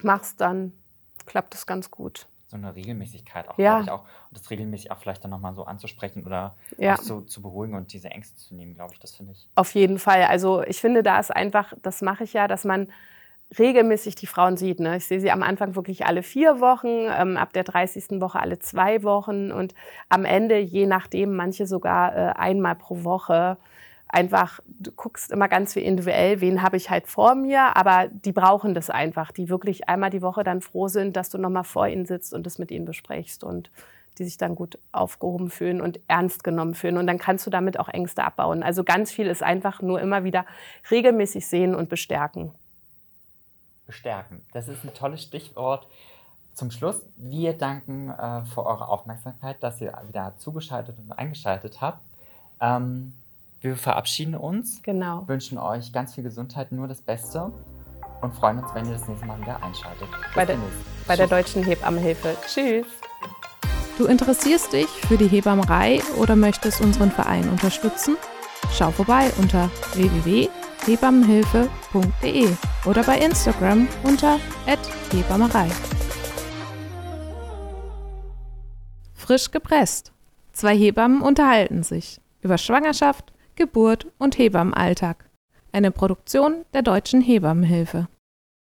machst, 0.00 0.40
dann 0.40 0.72
klappt 1.28 1.54
es 1.54 1.66
ganz 1.66 1.90
gut. 1.90 2.26
So 2.48 2.56
eine 2.56 2.74
Regelmäßigkeit 2.74 3.46
auch, 3.46 3.58
ja. 3.58 3.80
glaube 3.80 3.84
ich 3.84 3.90
auch. 3.90 4.00
Und 4.30 4.38
das 4.38 4.50
regelmäßig 4.50 4.90
auch 4.90 4.98
vielleicht 4.98 5.22
dann 5.22 5.30
nochmal 5.30 5.54
so 5.54 5.64
anzusprechen 5.64 6.24
oder 6.24 6.56
ja. 6.78 6.96
so 6.96 7.20
zu 7.20 7.42
beruhigen 7.42 7.74
und 7.74 7.92
diese 7.92 8.08
Ängste 8.08 8.38
zu 8.38 8.54
nehmen, 8.54 8.74
glaube 8.74 8.94
ich, 8.94 8.98
das 8.98 9.14
finde 9.14 9.32
ich. 9.32 9.46
Auf 9.54 9.74
jeden 9.74 9.98
Fall. 9.98 10.24
Also 10.24 10.62
ich 10.62 10.80
finde, 10.80 11.02
da 11.02 11.20
ist 11.20 11.30
einfach, 11.30 11.74
das 11.82 12.00
mache 12.00 12.24
ich 12.24 12.32
ja, 12.32 12.48
dass 12.48 12.64
man 12.64 12.88
regelmäßig 13.58 14.14
die 14.14 14.26
Frauen 14.26 14.56
sieht. 14.56 14.80
Ne? 14.80 14.96
Ich 14.96 15.06
sehe 15.06 15.20
sie 15.20 15.30
am 15.30 15.42
Anfang 15.42 15.74
wirklich 15.74 16.06
alle 16.06 16.22
vier 16.22 16.60
Wochen, 16.60 16.88
ähm, 16.88 17.36
ab 17.36 17.52
der 17.52 17.64
30. 17.64 18.20
Woche 18.20 18.40
alle 18.40 18.58
zwei 18.58 19.02
Wochen 19.02 19.52
und 19.52 19.74
am 20.08 20.24
Ende, 20.24 20.58
je 20.58 20.86
nachdem, 20.86 21.36
manche 21.36 21.66
sogar 21.66 22.16
äh, 22.16 22.32
einmal 22.32 22.76
pro 22.76 23.04
Woche. 23.04 23.58
Einfach, 24.08 24.60
du 24.66 24.90
guckst 24.90 25.30
immer 25.30 25.48
ganz 25.48 25.76
wie 25.76 25.80
individuell, 25.80 26.40
wen 26.40 26.62
habe 26.62 26.76
ich 26.76 26.90
halt 26.90 27.06
vor 27.06 27.34
mir, 27.34 27.76
aber 27.76 28.08
die 28.10 28.32
brauchen 28.32 28.74
das 28.74 28.90
einfach, 28.90 29.32
die 29.32 29.48
wirklich 29.48 29.88
einmal 29.88 30.10
die 30.10 30.22
Woche 30.22 30.44
dann 30.44 30.60
froh 30.60 30.88
sind, 30.88 31.16
dass 31.16 31.30
du 31.30 31.38
nochmal 31.38 31.64
vor 31.64 31.86
ihnen 31.86 32.06
sitzt 32.06 32.32
und 32.32 32.44
das 32.46 32.58
mit 32.58 32.70
ihnen 32.70 32.84
besprichst 32.84 33.44
und 33.44 33.70
die 34.18 34.24
sich 34.24 34.36
dann 34.36 34.54
gut 34.54 34.78
aufgehoben 34.92 35.50
fühlen 35.50 35.80
und 35.80 36.00
ernst 36.08 36.42
genommen 36.42 36.74
fühlen. 36.74 36.98
Und 36.98 37.06
dann 37.06 37.18
kannst 37.18 37.46
du 37.46 37.50
damit 37.50 37.78
auch 37.78 37.88
Ängste 37.88 38.24
abbauen. 38.24 38.62
Also 38.62 38.82
ganz 38.82 39.12
viel 39.12 39.28
ist 39.28 39.42
einfach 39.42 39.80
nur 39.80 40.00
immer 40.00 40.24
wieder 40.24 40.44
regelmäßig 40.90 41.46
sehen 41.46 41.74
und 41.74 41.88
bestärken. 41.88 42.52
Bestärken, 43.86 44.44
das 44.52 44.68
ist 44.68 44.84
ein 44.84 44.92
tolles 44.92 45.22
Stichwort. 45.22 45.86
Zum 46.52 46.70
Schluss, 46.72 47.06
wir 47.16 47.52
danken 47.56 48.10
äh, 48.10 48.44
für 48.44 48.66
eure 48.66 48.88
Aufmerksamkeit, 48.88 49.62
dass 49.62 49.80
ihr 49.80 49.96
wieder 50.08 50.34
zugeschaltet 50.38 50.98
und 50.98 51.12
eingeschaltet 51.12 51.80
habt. 51.80 52.02
Ähm, 52.60 53.14
wir 53.60 53.76
verabschieden 53.76 54.34
uns. 54.34 54.80
Genau. 54.82 55.22
Wünschen 55.26 55.58
euch 55.58 55.92
ganz 55.92 56.14
viel 56.14 56.24
Gesundheit, 56.24 56.72
nur 56.72 56.88
das 56.88 57.02
Beste 57.02 57.52
und 58.20 58.34
freuen 58.34 58.58
uns, 58.58 58.74
wenn 58.74 58.84
ihr 58.86 58.92
das 58.92 59.08
nächste 59.08 59.26
Mal 59.26 59.40
wieder 59.40 59.62
einschaltet. 59.62 60.08
Bis 60.10 60.18
bei, 60.34 60.44
der, 60.44 60.58
bei 61.06 61.16
der 61.16 61.26
Deutschen 61.26 61.64
Hebammenhilfe. 61.64 62.36
Tschüss. 62.46 62.86
Du 63.96 64.04
interessierst 64.06 64.72
dich 64.72 64.86
für 64.86 65.16
die 65.16 65.26
Hebammerei 65.26 66.00
oder 66.16 66.36
möchtest 66.36 66.80
unseren 66.80 67.10
Verein 67.10 67.48
unterstützen? 67.48 68.16
Schau 68.72 68.92
vorbei 68.92 69.32
unter 69.38 69.68
www.hebammenhilfe.de 69.94 72.48
oder 72.86 73.02
bei 73.02 73.18
Instagram 73.18 73.88
unter 74.04 74.38
@hebammerei. 75.10 75.68
Frisch 79.14 79.50
gepresst. 79.50 80.12
Zwei 80.52 80.76
Hebammen 80.76 81.22
unterhalten 81.22 81.82
sich 81.82 82.20
über 82.40 82.56
Schwangerschaft, 82.56 83.32
Geburt 83.58 84.06
und 84.18 84.38
Hebammenalltag. 84.38 85.28
Eine 85.72 85.90
Produktion 85.90 86.64
der 86.74 86.82
Deutschen 86.82 87.20
Hebammenhilfe. 87.20 88.06